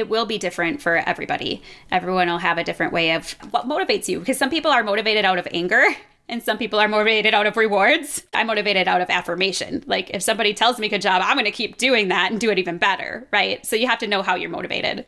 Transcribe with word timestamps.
it 0.00 0.08
will 0.08 0.24
be 0.24 0.38
different 0.38 0.80
for 0.80 0.96
everybody. 0.96 1.62
Everyone 1.92 2.26
will 2.26 2.38
have 2.38 2.56
a 2.56 2.64
different 2.64 2.92
way 2.92 3.12
of 3.12 3.32
what 3.50 3.68
motivates 3.68 4.08
you 4.08 4.18
because 4.18 4.38
some 4.38 4.48
people 4.48 4.70
are 4.70 4.82
motivated 4.82 5.26
out 5.26 5.38
of 5.38 5.46
anger 5.52 5.84
and 6.26 6.42
some 6.42 6.56
people 6.56 6.80
are 6.80 6.88
motivated 6.88 7.34
out 7.34 7.46
of 7.46 7.54
rewards. 7.58 8.22
I'm 8.32 8.46
motivated 8.46 8.88
out 8.88 9.02
of 9.02 9.10
affirmation. 9.10 9.84
Like 9.86 10.08
if 10.10 10.22
somebody 10.22 10.54
tells 10.54 10.78
me 10.78 10.88
good 10.88 11.02
job, 11.02 11.20
I'm 11.22 11.36
going 11.36 11.44
to 11.44 11.50
keep 11.50 11.76
doing 11.76 12.08
that 12.08 12.30
and 12.30 12.40
do 12.40 12.50
it 12.50 12.58
even 12.58 12.78
better, 12.78 13.28
right? 13.30 13.64
So 13.66 13.76
you 13.76 13.86
have 13.88 13.98
to 13.98 14.06
know 14.06 14.22
how 14.22 14.36
you're 14.36 14.48
motivated. 14.48 15.06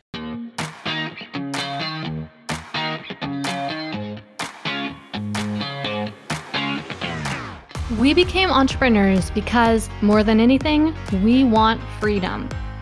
We 7.99 8.13
became 8.13 8.49
entrepreneurs 8.51 9.31
because, 9.31 9.89
more 10.01 10.23
than 10.23 10.39
anything, 10.39 10.93
we 11.23 11.43
want 11.43 11.81
freedom. 11.99 12.49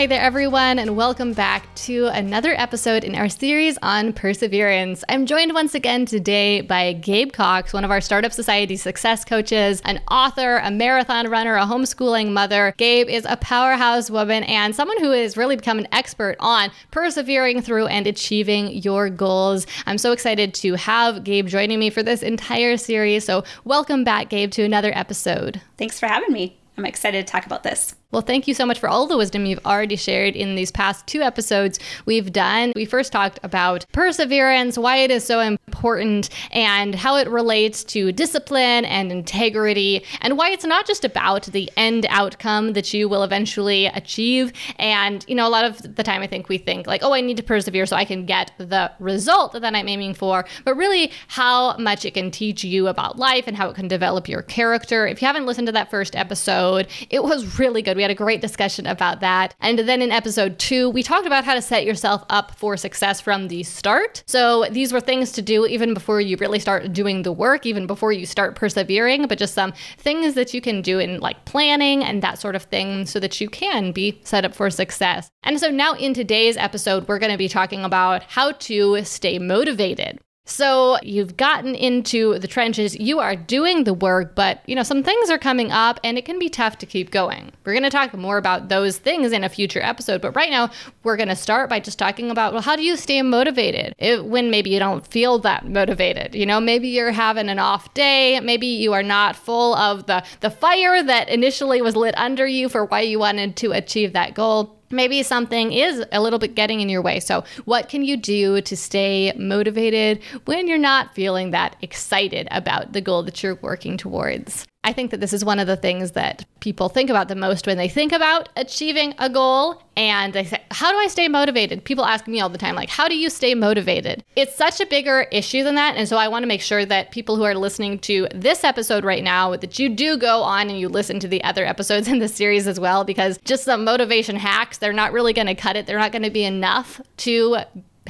Hey 0.00 0.06
there, 0.06 0.22
everyone, 0.22 0.78
and 0.78 0.96
welcome 0.96 1.34
back 1.34 1.74
to 1.74 2.06
another 2.06 2.54
episode 2.56 3.04
in 3.04 3.14
our 3.14 3.28
series 3.28 3.76
on 3.82 4.14
perseverance. 4.14 5.04
I'm 5.10 5.26
joined 5.26 5.52
once 5.52 5.74
again 5.74 6.06
today 6.06 6.62
by 6.62 6.94
Gabe 6.94 7.34
Cox, 7.34 7.74
one 7.74 7.84
of 7.84 7.90
our 7.90 8.00
Startup 8.00 8.32
Society 8.32 8.76
success 8.76 9.26
coaches, 9.26 9.82
an 9.84 10.00
author, 10.10 10.56
a 10.56 10.70
marathon 10.70 11.28
runner, 11.28 11.54
a 11.54 11.66
homeschooling 11.66 12.32
mother. 12.32 12.72
Gabe 12.78 13.10
is 13.10 13.26
a 13.28 13.36
powerhouse 13.36 14.10
woman 14.10 14.42
and 14.44 14.74
someone 14.74 14.98
who 15.00 15.10
has 15.10 15.36
really 15.36 15.56
become 15.56 15.78
an 15.78 15.88
expert 15.92 16.36
on 16.40 16.70
persevering 16.92 17.60
through 17.60 17.88
and 17.88 18.06
achieving 18.06 18.68
your 18.82 19.10
goals. 19.10 19.66
I'm 19.84 19.98
so 19.98 20.12
excited 20.12 20.54
to 20.54 20.76
have 20.76 21.24
Gabe 21.24 21.46
joining 21.46 21.78
me 21.78 21.90
for 21.90 22.02
this 22.02 22.22
entire 22.22 22.78
series. 22.78 23.26
So, 23.26 23.44
welcome 23.66 24.02
back, 24.04 24.30
Gabe, 24.30 24.50
to 24.52 24.62
another 24.62 24.92
episode. 24.94 25.60
Thanks 25.76 26.00
for 26.00 26.06
having 26.06 26.32
me. 26.32 26.56
I'm 26.78 26.86
excited 26.86 27.26
to 27.26 27.30
talk 27.30 27.44
about 27.44 27.64
this. 27.64 27.96
Well, 28.12 28.22
thank 28.22 28.48
you 28.48 28.54
so 28.54 28.66
much 28.66 28.80
for 28.80 28.88
all 28.88 29.06
the 29.06 29.16
wisdom 29.16 29.46
you've 29.46 29.64
already 29.64 29.94
shared 29.94 30.34
in 30.34 30.56
these 30.56 30.72
past 30.72 31.06
two 31.06 31.22
episodes 31.22 31.78
we've 32.06 32.32
done. 32.32 32.72
We 32.74 32.84
first 32.84 33.12
talked 33.12 33.38
about 33.44 33.86
perseverance, 33.92 34.76
why 34.76 34.96
it 34.96 35.12
is 35.12 35.22
so 35.24 35.38
important, 35.38 36.28
and 36.50 36.96
how 36.96 37.14
it 37.18 37.28
relates 37.28 37.84
to 37.84 38.10
discipline 38.10 38.84
and 38.84 39.12
integrity, 39.12 40.04
and 40.22 40.36
why 40.36 40.50
it's 40.50 40.64
not 40.64 40.88
just 40.88 41.04
about 41.04 41.44
the 41.44 41.70
end 41.76 42.04
outcome 42.08 42.72
that 42.72 42.92
you 42.92 43.08
will 43.08 43.22
eventually 43.22 43.86
achieve. 43.86 44.52
And, 44.80 45.24
you 45.28 45.36
know, 45.36 45.46
a 45.46 45.48
lot 45.48 45.64
of 45.64 45.94
the 45.94 46.02
time 46.02 46.20
I 46.20 46.26
think 46.26 46.48
we 46.48 46.58
think, 46.58 46.88
like, 46.88 47.04
oh, 47.04 47.14
I 47.14 47.20
need 47.20 47.36
to 47.36 47.44
persevere 47.44 47.86
so 47.86 47.94
I 47.94 48.04
can 48.04 48.26
get 48.26 48.50
the 48.58 48.90
result 48.98 49.52
that 49.52 49.64
I'm 49.64 49.88
aiming 49.88 50.14
for, 50.14 50.44
but 50.64 50.74
really 50.74 51.12
how 51.28 51.76
much 51.76 52.04
it 52.04 52.14
can 52.14 52.32
teach 52.32 52.64
you 52.64 52.88
about 52.88 53.20
life 53.20 53.44
and 53.46 53.56
how 53.56 53.68
it 53.68 53.76
can 53.76 53.86
develop 53.86 54.28
your 54.28 54.42
character. 54.42 55.06
If 55.06 55.22
you 55.22 55.26
haven't 55.26 55.46
listened 55.46 55.68
to 55.68 55.72
that 55.74 55.90
first 55.90 56.16
episode, 56.16 56.88
it 57.08 57.22
was 57.22 57.60
really 57.60 57.82
good. 57.82 57.99
We 58.00 58.02
had 58.02 58.10
a 58.10 58.14
great 58.14 58.40
discussion 58.40 58.86
about 58.86 59.20
that. 59.20 59.54
And 59.60 59.80
then 59.80 60.00
in 60.00 60.10
episode 60.10 60.58
two, 60.58 60.88
we 60.88 61.02
talked 61.02 61.26
about 61.26 61.44
how 61.44 61.52
to 61.52 61.60
set 61.60 61.84
yourself 61.84 62.24
up 62.30 62.56
for 62.56 62.78
success 62.78 63.20
from 63.20 63.48
the 63.48 63.62
start. 63.62 64.24
So 64.26 64.64
these 64.70 64.90
were 64.90 65.02
things 65.02 65.32
to 65.32 65.42
do 65.42 65.66
even 65.66 65.92
before 65.92 66.18
you 66.18 66.38
really 66.38 66.60
start 66.60 66.94
doing 66.94 67.24
the 67.24 67.30
work, 67.30 67.66
even 67.66 67.86
before 67.86 68.10
you 68.10 68.24
start 68.24 68.56
persevering, 68.56 69.26
but 69.26 69.36
just 69.36 69.52
some 69.52 69.74
things 69.98 70.32
that 70.32 70.54
you 70.54 70.62
can 70.62 70.80
do 70.80 70.98
in 70.98 71.20
like 71.20 71.44
planning 71.44 72.02
and 72.02 72.22
that 72.22 72.38
sort 72.38 72.56
of 72.56 72.62
thing 72.62 73.04
so 73.04 73.20
that 73.20 73.38
you 73.38 73.50
can 73.50 73.92
be 73.92 74.18
set 74.24 74.46
up 74.46 74.54
for 74.54 74.70
success. 74.70 75.28
And 75.42 75.60
so 75.60 75.68
now 75.68 75.92
in 75.92 76.14
today's 76.14 76.56
episode, 76.56 77.06
we're 77.06 77.18
going 77.18 77.32
to 77.32 77.36
be 77.36 77.48
talking 77.48 77.84
about 77.84 78.22
how 78.22 78.52
to 78.52 79.04
stay 79.04 79.38
motivated. 79.38 80.20
So 80.50 80.98
you've 81.02 81.36
gotten 81.36 81.76
into 81.76 82.38
the 82.40 82.48
trenches, 82.48 82.98
you 82.98 83.20
are 83.20 83.36
doing 83.36 83.84
the 83.84 83.94
work, 83.94 84.34
but 84.34 84.60
you 84.66 84.74
know, 84.74 84.82
some 84.82 85.04
things 85.04 85.30
are 85.30 85.38
coming 85.38 85.70
up 85.70 86.00
and 86.02 86.18
it 86.18 86.24
can 86.24 86.40
be 86.40 86.48
tough 86.48 86.76
to 86.78 86.86
keep 86.86 87.12
going. 87.12 87.52
We're 87.64 87.72
going 87.72 87.84
to 87.84 87.90
talk 87.90 88.12
more 88.14 88.36
about 88.36 88.68
those 88.68 88.98
things 88.98 89.30
in 89.30 89.44
a 89.44 89.48
future 89.48 89.80
episode, 89.80 90.20
but 90.20 90.34
right 90.34 90.50
now 90.50 90.70
we're 91.04 91.16
going 91.16 91.28
to 91.28 91.36
start 91.36 91.70
by 91.70 91.78
just 91.78 92.00
talking 92.00 92.32
about 92.32 92.52
well, 92.52 92.62
how 92.62 92.74
do 92.74 92.82
you 92.82 92.96
stay 92.96 93.22
motivated 93.22 93.94
when 94.28 94.50
maybe 94.50 94.70
you 94.70 94.80
don't 94.80 95.06
feel 95.06 95.38
that 95.38 95.68
motivated? 95.68 96.34
You 96.34 96.46
know, 96.46 96.60
maybe 96.60 96.88
you're 96.88 97.12
having 97.12 97.48
an 97.48 97.60
off 97.60 97.94
day, 97.94 98.40
maybe 98.40 98.66
you 98.66 98.92
are 98.92 99.04
not 99.04 99.36
full 99.36 99.76
of 99.76 100.06
the 100.06 100.24
the 100.40 100.50
fire 100.50 101.00
that 101.00 101.28
initially 101.28 101.80
was 101.80 101.94
lit 101.94 102.18
under 102.18 102.46
you 102.46 102.68
for 102.68 102.84
why 102.84 103.02
you 103.02 103.20
wanted 103.20 103.54
to 103.56 103.70
achieve 103.70 104.14
that 104.14 104.34
goal 104.34 104.79
maybe 104.90 105.22
something 105.22 105.72
is 105.72 106.04
a 106.12 106.20
little 106.20 106.38
bit 106.38 106.54
getting 106.54 106.80
in 106.80 106.88
your 106.88 107.02
way. 107.02 107.20
So, 107.20 107.44
what 107.64 107.88
can 107.88 108.04
you 108.04 108.16
do 108.16 108.60
to 108.60 108.76
stay 108.76 109.32
motivated 109.36 110.22
when 110.44 110.68
you're 110.68 110.78
not 110.78 111.14
feeling 111.14 111.50
that 111.50 111.76
excited 111.82 112.48
about 112.50 112.92
the 112.92 113.00
goal 113.00 113.22
that 113.24 113.42
you're 113.42 113.58
working 113.62 113.96
towards? 113.96 114.66
I 114.82 114.94
think 114.94 115.10
that 115.10 115.20
this 115.20 115.34
is 115.34 115.44
one 115.44 115.58
of 115.58 115.66
the 115.66 115.76
things 115.76 116.12
that 116.12 116.46
people 116.60 116.88
think 116.88 117.10
about 117.10 117.28
the 117.28 117.34
most 117.34 117.66
when 117.66 117.76
they 117.76 117.88
think 117.88 118.12
about 118.12 118.48
achieving 118.56 119.14
a 119.18 119.28
goal 119.28 119.82
and 119.94 120.32
they 120.32 120.44
say, 120.44 120.62
How 120.70 120.90
do 120.90 120.96
I 120.96 121.06
stay 121.06 121.28
motivated? 121.28 121.84
People 121.84 122.06
ask 122.06 122.26
me 122.26 122.40
all 122.40 122.48
the 122.48 122.56
time, 122.56 122.74
like, 122.74 122.88
How 122.88 123.06
do 123.06 123.14
you 123.14 123.28
stay 123.28 123.54
motivated? 123.54 124.24
It's 124.36 124.56
such 124.56 124.80
a 124.80 124.86
bigger 124.86 125.26
issue 125.32 125.62
than 125.64 125.74
that. 125.74 125.96
And 125.96 126.08
so 126.08 126.16
I 126.16 126.28
want 126.28 126.44
to 126.44 126.46
make 126.46 126.62
sure 126.62 126.86
that 126.86 127.10
people 127.10 127.36
who 127.36 127.42
are 127.42 127.54
listening 127.54 127.98
to 128.00 128.26
this 128.34 128.64
episode 128.64 129.04
right 129.04 129.22
now, 129.22 129.54
that 129.54 129.78
you 129.78 129.90
do 129.90 130.16
go 130.16 130.40
on 130.42 130.70
and 130.70 130.80
you 130.80 130.88
listen 130.88 131.20
to 131.20 131.28
the 131.28 131.44
other 131.44 131.66
episodes 131.66 132.08
in 132.08 132.18
the 132.18 132.28
series 132.28 132.66
as 132.66 132.80
well, 132.80 133.04
because 133.04 133.38
just 133.44 133.64
some 133.64 133.84
motivation 133.84 134.36
hacks, 134.36 134.78
they're 134.78 134.94
not 134.94 135.12
really 135.12 135.34
going 135.34 135.46
to 135.46 135.54
cut 135.54 135.76
it. 135.76 135.86
They're 135.86 135.98
not 135.98 136.12
going 136.12 136.22
to 136.22 136.30
be 136.30 136.44
enough 136.44 137.02
to 137.18 137.58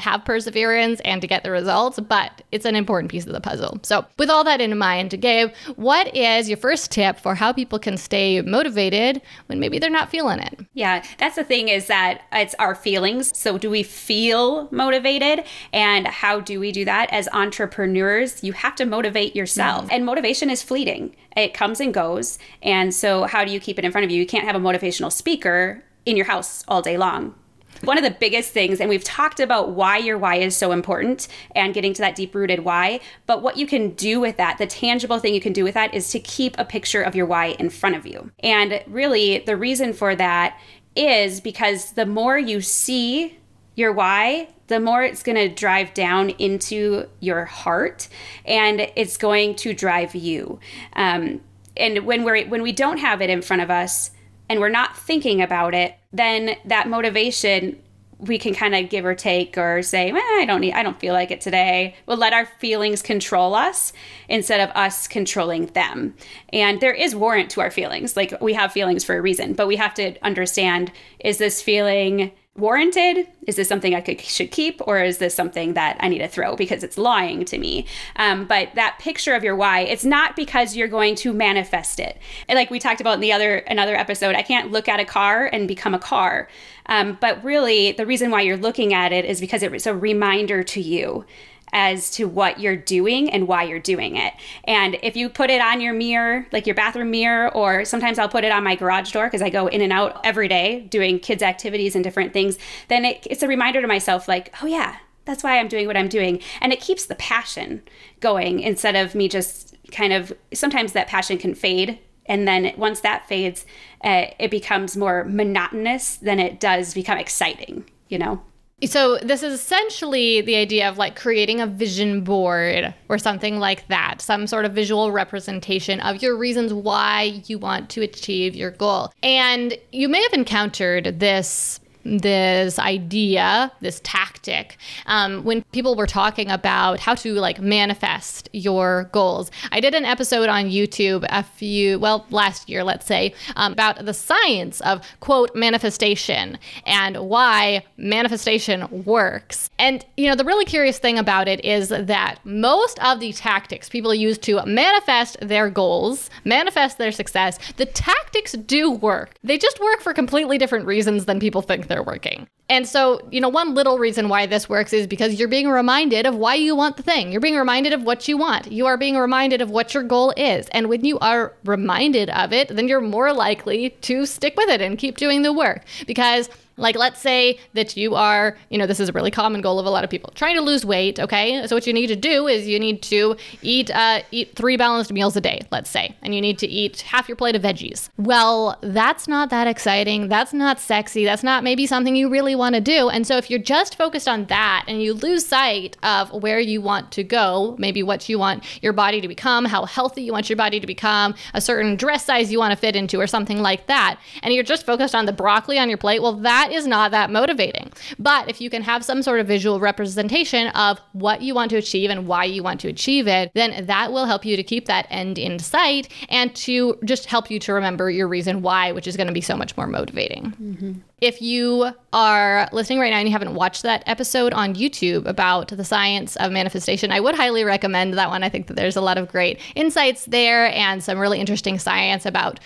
have 0.00 0.24
perseverance 0.24 1.00
and 1.04 1.20
to 1.20 1.26
get 1.26 1.42
the 1.42 1.50
results, 1.50 2.00
but 2.00 2.42
it's 2.52 2.64
an 2.64 2.76
important 2.76 3.10
piece 3.10 3.26
of 3.26 3.32
the 3.32 3.40
puzzle. 3.40 3.78
So, 3.82 4.04
with 4.18 4.30
all 4.30 4.44
that 4.44 4.60
in 4.60 4.76
mind, 4.76 5.20
Gabe, 5.20 5.50
what 5.76 6.14
is 6.16 6.48
your 6.48 6.58
first 6.58 6.90
tip 6.90 7.18
for 7.18 7.34
how 7.34 7.52
people 7.52 7.78
can 7.78 7.96
stay 7.96 8.40
motivated 8.40 9.22
when 9.46 9.60
maybe 9.60 9.78
they're 9.78 9.90
not 9.90 10.10
feeling 10.10 10.40
it? 10.40 10.60
Yeah, 10.74 11.04
that's 11.18 11.36
the 11.36 11.44
thing 11.44 11.68
is 11.68 11.86
that 11.86 12.22
it's 12.32 12.54
our 12.58 12.74
feelings. 12.74 13.36
So, 13.36 13.58
do 13.58 13.70
we 13.70 13.82
feel 13.82 14.68
motivated? 14.70 15.44
And 15.72 16.06
how 16.06 16.40
do 16.40 16.58
we 16.60 16.72
do 16.72 16.84
that? 16.84 17.12
As 17.12 17.28
entrepreneurs, 17.32 18.42
you 18.42 18.52
have 18.52 18.74
to 18.76 18.84
motivate 18.84 19.36
yourself. 19.36 19.84
Mm-hmm. 19.84 19.92
And 19.92 20.06
motivation 20.06 20.50
is 20.50 20.62
fleeting, 20.62 21.14
it 21.36 21.54
comes 21.54 21.80
and 21.80 21.94
goes. 21.94 22.38
And 22.62 22.94
so, 22.94 23.24
how 23.24 23.44
do 23.44 23.52
you 23.52 23.60
keep 23.60 23.78
it 23.78 23.84
in 23.84 23.92
front 23.92 24.04
of 24.04 24.10
you? 24.10 24.18
You 24.18 24.26
can't 24.26 24.44
have 24.44 24.56
a 24.56 24.60
motivational 24.60 25.12
speaker 25.12 25.84
in 26.06 26.16
your 26.16 26.26
house 26.26 26.64
all 26.66 26.82
day 26.82 26.96
long 26.96 27.34
one 27.82 27.98
of 27.98 28.04
the 28.04 28.10
biggest 28.10 28.52
things, 28.52 28.80
and 28.80 28.88
we've 28.88 29.04
talked 29.04 29.40
about 29.40 29.70
why 29.70 29.98
your 29.98 30.18
why 30.18 30.36
is 30.36 30.56
so 30.56 30.72
important 30.72 31.28
and 31.54 31.74
getting 31.74 31.92
to 31.94 32.02
that 32.02 32.14
deep 32.14 32.34
rooted 32.34 32.64
why, 32.64 33.00
but 33.26 33.42
what 33.42 33.56
you 33.56 33.66
can 33.66 33.90
do 33.90 34.20
with 34.20 34.36
that, 34.36 34.58
the 34.58 34.66
tangible 34.66 35.18
thing 35.18 35.34
you 35.34 35.40
can 35.40 35.52
do 35.52 35.64
with 35.64 35.74
that 35.74 35.94
is 35.94 36.10
to 36.10 36.20
keep 36.20 36.56
a 36.58 36.64
picture 36.64 37.02
of 37.02 37.14
your 37.14 37.26
why 37.26 37.46
in 37.58 37.70
front 37.70 37.96
of 37.96 38.06
you. 38.06 38.30
And 38.40 38.82
really, 38.86 39.38
the 39.38 39.56
reason 39.56 39.92
for 39.92 40.14
that 40.16 40.58
is 40.96 41.40
because 41.40 41.92
the 41.92 42.06
more 42.06 42.38
you 42.38 42.60
see 42.60 43.38
your 43.76 43.92
why, 43.92 44.48
the 44.66 44.80
more 44.80 45.02
it's 45.02 45.22
going 45.22 45.36
to 45.36 45.48
drive 45.48 45.94
down 45.94 46.30
into 46.30 47.06
your 47.20 47.44
heart 47.44 48.08
and 48.44 48.90
it's 48.96 49.16
going 49.16 49.54
to 49.56 49.74
drive 49.74 50.14
you. 50.14 50.60
Um, 50.94 51.40
and 51.76 52.04
when 52.04 52.24
we're 52.24 52.46
when 52.46 52.62
we 52.62 52.72
don't 52.72 52.98
have 52.98 53.22
it 53.22 53.30
in 53.30 53.42
front 53.42 53.62
of 53.62 53.70
us, 53.70 54.10
and 54.50 54.58
we're 54.58 54.68
not 54.68 54.96
thinking 54.96 55.40
about 55.40 55.74
it, 55.74 55.94
then 56.12 56.56
that 56.64 56.88
motivation 56.88 57.80
we 58.18 58.36
can 58.36 58.52
kind 58.52 58.74
of 58.74 58.90
give 58.90 59.06
or 59.06 59.14
take 59.14 59.56
or 59.56 59.80
say, 59.80 60.12
I 60.12 60.44
don't 60.46 60.60
need, 60.60 60.74
I 60.74 60.82
don't 60.82 61.00
feel 61.00 61.14
like 61.14 61.30
it 61.30 61.40
today. 61.40 61.94
We'll 62.04 62.18
let 62.18 62.34
our 62.34 62.44
feelings 62.44 63.00
control 63.00 63.54
us 63.54 63.94
instead 64.28 64.60
of 64.60 64.76
us 64.76 65.08
controlling 65.08 65.66
them. 65.66 66.14
And 66.52 66.82
there 66.82 66.92
is 66.92 67.16
warrant 67.16 67.50
to 67.52 67.62
our 67.62 67.70
feelings. 67.70 68.16
Like 68.16 68.38
we 68.42 68.52
have 68.52 68.72
feelings 68.72 69.04
for 69.04 69.16
a 69.16 69.22
reason, 69.22 69.54
but 69.54 69.66
we 69.66 69.76
have 69.76 69.94
to 69.94 70.22
understand 70.22 70.92
is 71.20 71.38
this 71.38 71.62
feeling 71.62 72.32
warranted? 72.60 73.26
Is 73.46 73.56
this 73.56 73.68
something 73.68 73.94
I 73.94 74.00
could 74.00 74.20
should 74.20 74.50
keep, 74.50 74.80
or 74.86 75.02
is 75.02 75.18
this 75.18 75.34
something 75.34 75.74
that 75.74 75.96
I 76.00 76.08
need 76.08 76.18
to 76.18 76.28
throw 76.28 76.56
because 76.56 76.84
it's 76.84 76.98
lying 76.98 77.44
to 77.46 77.58
me? 77.58 77.86
Um, 78.16 78.46
but 78.46 78.74
that 78.74 78.98
picture 78.98 79.34
of 79.34 79.42
your 79.42 79.56
why, 79.56 79.80
it's 79.80 80.04
not 80.04 80.36
because 80.36 80.76
you're 80.76 80.88
going 80.88 81.14
to 81.16 81.32
manifest 81.32 81.98
it. 81.98 82.18
And 82.48 82.56
like 82.56 82.70
we 82.70 82.78
talked 82.78 83.00
about 83.00 83.14
in 83.14 83.20
the 83.20 83.32
other 83.32 83.56
another 83.56 83.96
episode, 83.96 84.34
I 84.36 84.42
can't 84.42 84.70
look 84.70 84.88
at 84.88 85.00
a 85.00 85.04
car 85.04 85.46
and 85.46 85.66
become 85.66 85.94
a 85.94 85.98
car. 85.98 86.48
Um, 86.86 87.18
but 87.20 87.42
really, 87.44 87.92
the 87.92 88.06
reason 88.06 88.30
why 88.30 88.42
you're 88.42 88.56
looking 88.56 88.92
at 88.92 89.12
it 89.12 89.24
is 89.24 89.40
because 89.40 89.62
it's 89.62 89.86
a 89.86 89.94
reminder 89.94 90.62
to 90.64 90.80
you 90.80 91.24
as 91.72 92.10
to 92.12 92.26
what 92.26 92.60
you're 92.60 92.76
doing 92.76 93.30
and 93.30 93.46
why 93.46 93.62
you're 93.62 93.78
doing 93.78 94.16
it. 94.16 94.32
And 94.64 94.98
if 95.02 95.16
you 95.16 95.28
put 95.28 95.50
it 95.50 95.60
on 95.60 95.80
your 95.80 95.94
mirror, 95.94 96.46
like 96.52 96.66
your 96.66 96.74
bathroom 96.74 97.10
mirror, 97.10 97.54
or 97.54 97.84
sometimes 97.84 98.18
I'll 98.18 98.28
put 98.28 98.44
it 98.44 98.52
on 98.52 98.64
my 98.64 98.74
garage 98.74 99.12
door 99.12 99.26
because 99.26 99.42
I 99.42 99.50
go 99.50 99.66
in 99.66 99.80
and 99.80 99.92
out 99.92 100.20
every 100.24 100.48
day 100.48 100.82
doing 100.90 101.18
kids' 101.18 101.42
activities 101.42 101.94
and 101.94 102.04
different 102.04 102.32
things, 102.32 102.58
then 102.88 103.04
it, 103.04 103.26
it's 103.30 103.42
a 103.42 103.48
reminder 103.48 103.80
to 103.80 103.86
myself, 103.86 104.28
like, 104.28 104.54
oh 104.62 104.66
yeah, 104.66 104.96
that's 105.24 105.42
why 105.42 105.58
I'm 105.58 105.68
doing 105.68 105.86
what 105.86 105.96
I'm 105.96 106.08
doing. 106.08 106.40
And 106.60 106.72
it 106.72 106.80
keeps 106.80 107.06
the 107.06 107.14
passion 107.14 107.82
going 108.20 108.60
instead 108.60 108.96
of 108.96 109.14
me 109.14 109.28
just 109.28 109.76
kind 109.90 110.12
of 110.12 110.32
sometimes 110.52 110.92
that 110.92 111.08
passion 111.08 111.38
can 111.38 111.54
fade 111.54 111.98
and 112.26 112.46
then 112.46 112.72
once 112.76 113.00
that 113.00 113.26
fades 113.28 113.66
uh, 114.04 114.26
it 114.38 114.50
becomes 114.50 114.96
more 114.96 115.24
monotonous 115.24 116.16
than 116.16 116.38
it 116.38 116.60
does 116.60 116.94
become 116.94 117.18
exciting 117.18 117.84
you 118.08 118.18
know 118.18 118.40
so 118.84 119.18
this 119.18 119.42
is 119.42 119.52
essentially 119.52 120.40
the 120.40 120.56
idea 120.56 120.88
of 120.88 120.98
like 120.98 121.16
creating 121.16 121.60
a 121.60 121.66
vision 121.66 122.22
board 122.22 122.94
or 123.08 123.18
something 123.18 123.58
like 123.58 123.86
that, 123.88 124.20
some 124.20 124.46
sort 124.46 124.64
of 124.64 124.72
visual 124.72 125.12
representation 125.12 126.00
of 126.00 126.22
your 126.22 126.36
reasons 126.36 126.72
why 126.72 127.42
you 127.46 127.58
want 127.58 127.90
to 127.90 128.02
achieve 128.02 128.54
your 128.54 128.70
goal. 128.70 129.12
And 129.22 129.76
you 129.92 130.08
may 130.08 130.22
have 130.22 130.32
encountered 130.32 131.20
this 131.20 131.80
this 132.04 132.78
idea, 132.78 133.72
this 133.80 134.00
tactic, 134.04 134.76
um, 135.06 135.44
when 135.44 135.62
people 135.72 135.94
were 135.94 136.06
talking 136.06 136.50
about 136.50 137.00
how 137.00 137.14
to 137.14 137.34
like 137.34 137.60
manifest 137.60 138.48
your 138.52 139.08
goals. 139.12 139.50
I 139.72 139.80
did 139.80 139.94
an 139.94 140.04
episode 140.04 140.48
on 140.48 140.66
YouTube 140.66 141.24
a 141.28 141.42
few, 141.42 141.98
well, 141.98 142.26
last 142.30 142.68
year, 142.68 142.84
let's 142.84 143.06
say, 143.06 143.34
um, 143.56 143.72
about 143.72 144.04
the 144.04 144.14
science 144.14 144.80
of 144.82 145.06
quote 145.20 145.54
manifestation 145.54 146.58
and 146.86 147.16
why 147.16 147.84
manifestation 147.96 149.04
works. 149.04 149.70
And, 149.78 150.04
you 150.16 150.28
know, 150.28 150.34
the 150.34 150.44
really 150.44 150.64
curious 150.64 150.98
thing 150.98 151.18
about 151.18 151.48
it 151.48 151.64
is 151.64 151.88
that 151.88 152.38
most 152.44 153.02
of 153.02 153.20
the 153.20 153.32
tactics 153.32 153.88
people 153.88 154.14
use 154.14 154.38
to 154.38 154.64
manifest 154.66 155.36
their 155.40 155.70
goals, 155.70 156.30
manifest 156.44 156.98
their 156.98 157.12
success, 157.12 157.58
the 157.76 157.86
tactics 157.86 158.52
do 158.52 158.90
work. 158.90 159.34
They 159.42 159.58
just 159.58 159.80
work 159.80 160.00
for 160.00 160.12
completely 160.12 160.58
different 160.58 160.86
reasons 160.86 161.24
than 161.24 161.40
people 161.40 161.62
think 161.62 161.88
they're 161.88 161.99
working. 162.04 162.48
And 162.70 162.88
so, 162.88 163.20
you 163.32 163.40
know, 163.40 163.48
one 163.48 163.74
little 163.74 163.98
reason 163.98 164.28
why 164.28 164.46
this 164.46 164.68
works 164.68 164.92
is 164.92 165.08
because 165.08 165.40
you're 165.40 165.48
being 165.48 165.68
reminded 165.68 166.24
of 166.24 166.36
why 166.36 166.54
you 166.54 166.76
want 166.76 166.96
the 166.96 167.02
thing. 167.02 167.32
You're 167.32 167.40
being 167.40 167.56
reminded 167.56 167.92
of 167.92 168.04
what 168.04 168.28
you 168.28 168.36
want. 168.36 168.70
You 168.70 168.86
are 168.86 168.96
being 168.96 169.16
reminded 169.16 169.60
of 169.60 169.70
what 169.70 169.92
your 169.92 170.04
goal 170.04 170.32
is. 170.36 170.68
And 170.68 170.88
when 170.88 171.04
you 171.04 171.18
are 171.18 171.52
reminded 171.64 172.30
of 172.30 172.52
it, 172.52 172.68
then 172.68 172.86
you're 172.86 173.00
more 173.00 173.32
likely 173.32 173.90
to 174.02 174.24
stick 174.24 174.54
with 174.56 174.68
it 174.68 174.80
and 174.80 174.96
keep 174.96 175.16
doing 175.16 175.42
the 175.42 175.52
work 175.52 175.84
because 176.06 176.48
like, 176.80 176.96
let's 176.96 177.20
say 177.20 177.58
that 177.74 177.96
you 177.96 178.14
are, 178.14 178.56
you 178.70 178.78
know, 178.78 178.86
this 178.86 179.00
is 179.00 179.08
a 179.08 179.12
really 179.12 179.30
common 179.30 179.60
goal 179.60 179.78
of 179.78 179.86
a 179.86 179.90
lot 179.90 180.02
of 180.02 180.10
people 180.10 180.32
trying 180.34 180.56
to 180.56 180.62
lose 180.62 180.84
weight. 180.84 181.20
Okay, 181.20 181.66
so 181.66 181.76
what 181.76 181.86
you 181.86 181.92
need 181.92 182.08
to 182.08 182.16
do 182.16 182.48
is 182.48 182.66
you 182.66 182.78
need 182.78 183.02
to 183.02 183.36
eat 183.62 183.90
uh, 183.90 184.22
eat 184.30 184.56
three 184.56 184.76
balanced 184.76 185.12
meals 185.12 185.36
a 185.36 185.40
day, 185.40 185.60
let's 185.70 185.90
say, 185.90 186.16
and 186.22 186.34
you 186.34 186.40
need 186.40 186.58
to 186.58 186.66
eat 186.66 187.02
half 187.02 187.28
your 187.28 187.36
plate 187.36 187.54
of 187.54 187.62
veggies. 187.62 188.08
Well, 188.16 188.78
that's 188.80 189.28
not 189.28 189.50
that 189.50 189.66
exciting. 189.66 190.28
That's 190.28 190.52
not 190.52 190.80
sexy. 190.80 191.24
That's 191.24 191.42
not 191.42 191.62
maybe 191.62 191.86
something 191.86 192.16
you 192.16 192.30
really 192.30 192.54
want 192.60 192.76
to 192.76 192.80
do. 192.80 193.08
And 193.08 193.26
so 193.26 193.36
if 193.36 193.50
you're 193.50 193.58
just 193.58 193.98
focused 193.98 194.28
on 194.28 194.44
that 194.46 194.84
and 194.86 195.02
you 195.02 195.14
lose 195.14 195.44
sight 195.44 195.96
of 196.04 196.30
where 196.32 196.60
you 196.60 196.80
want 196.80 197.10
to 197.12 197.24
go, 197.24 197.74
maybe 197.78 198.04
what 198.04 198.28
you 198.28 198.38
want 198.38 198.64
your 198.82 198.92
body 198.92 199.20
to 199.20 199.26
become, 199.26 199.64
how 199.64 199.84
healthy 199.84 200.22
you 200.22 200.32
want 200.32 200.48
your 200.48 200.56
body 200.56 200.78
to 200.78 200.86
become, 200.86 201.34
a 201.54 201.60
certain 201.60 201.96
dress 201.96 202.24
size 202.24 202.52
you 202.52 202.58
want 202.58 202.70
to 202.70 202.76
fit 202.76 202.94
into, 202.94 203.18
or 203.18 203.26
something 203.26 203.60
like 203.60 203.88
that, 203.88 204.20
and 204.42 204.54
you're 204.54 204.62
just 204.62 204.86
focused 204.86 205.14
on 205.14 205.26
the 205.26 205.32
broccoli 205.32 205.78
on 205.78 205.88
your 205.88 205.98
plate, 205.98 206.22
well, 206.22 206.34
that 206.34 206.70
is 206.70 206.86
not 206.86 207.10
that 207.10 207.30
motivating. 207.30 207.90
But 208.18 208.48
if 208.48 208.60
you 208.60 208.70
can 208.70 208.82
have 208.82 209.04
some 209.04 209.22
sort 209.22 209.40
of 209.40 209.48
visual 209.48 209.80
representation 209.80 210.68
of 210.68 211.00
what 211.12 211.42
you 211.42 211.54
want 211.54 211.70
to 211.70 211.76
achieve 211.76 212.10
and 212.10 212.28
why 212.28 212.44
you 212.44 212.62
want 212.62 212.80
to 212.80 212.88
achieve 212.88 213.26
it, 213.26 213.50
then 213.54 213.86
that 213.86 214.12
will 214.12 214.26
help 214.26 214.44
you 214.44 214.56
to 214.56 214.62
keep 214.62 214.86
that 214.86 215.06
end 215.10 215.38
in 215.38 215.58
sight 215.58 216.08
and 216.28 216.54
to 216.54 216.98
just 217.04 217.26
help 217.26 217.50
you 217.50 217.58
to 217.58 217.72
remember 217.72 218.10
your 218.10 218.28
reason 218.28 218.60
why, 218.62 218.92
which 218.92 219.06
is 219.06 219.16
going 219.16 219.26
to 219.26 219.32
be 219.32 219.40
so 219.40 219.56
much 219.56 219.76
more 219.76 219.86
motivating. 219.86 220.52
Mm-hmm. 220.60 220.92
If 221.20 221.42
you 221.42 221.92
are 222.12 222.68
listening 222.72 222.98
right 222.98 223.10
now 223.10 223.18
and 223.18 223.28
you 223.28 223.32
haven't 223.32 223.54
watched 223.54 223.82
that 223.82 224.02
episode 224.06 224.52
on 224.54 224.74
YouTube 224.74 225.26
about 225.26 225.68
the 225.68 225.84
science 225.84 226.34
of 226.36 226.50
manifestation, 226.50 227.12
I 227.12 227.20
would 227.20 227.34
highly 227.34 227.62
recommend 227.62 228.14
that 228.14 228.30
one. 228.30 228.42
I 228.42 228.48
think 228.48 228.68
that 228.68 228.74
there's 228.74 228.96
a 228.96 229.00
lot 229.02 229.18
of 229.18 229.28
great 229.28 229.60
insights 229.74 230.24
there 230.24 230.72
and 230.72 231.04
some 231.04 231.18
really 231.18 231.38
interesting 231.38 231.78
science 231.78 232.24
about 232.24 232.58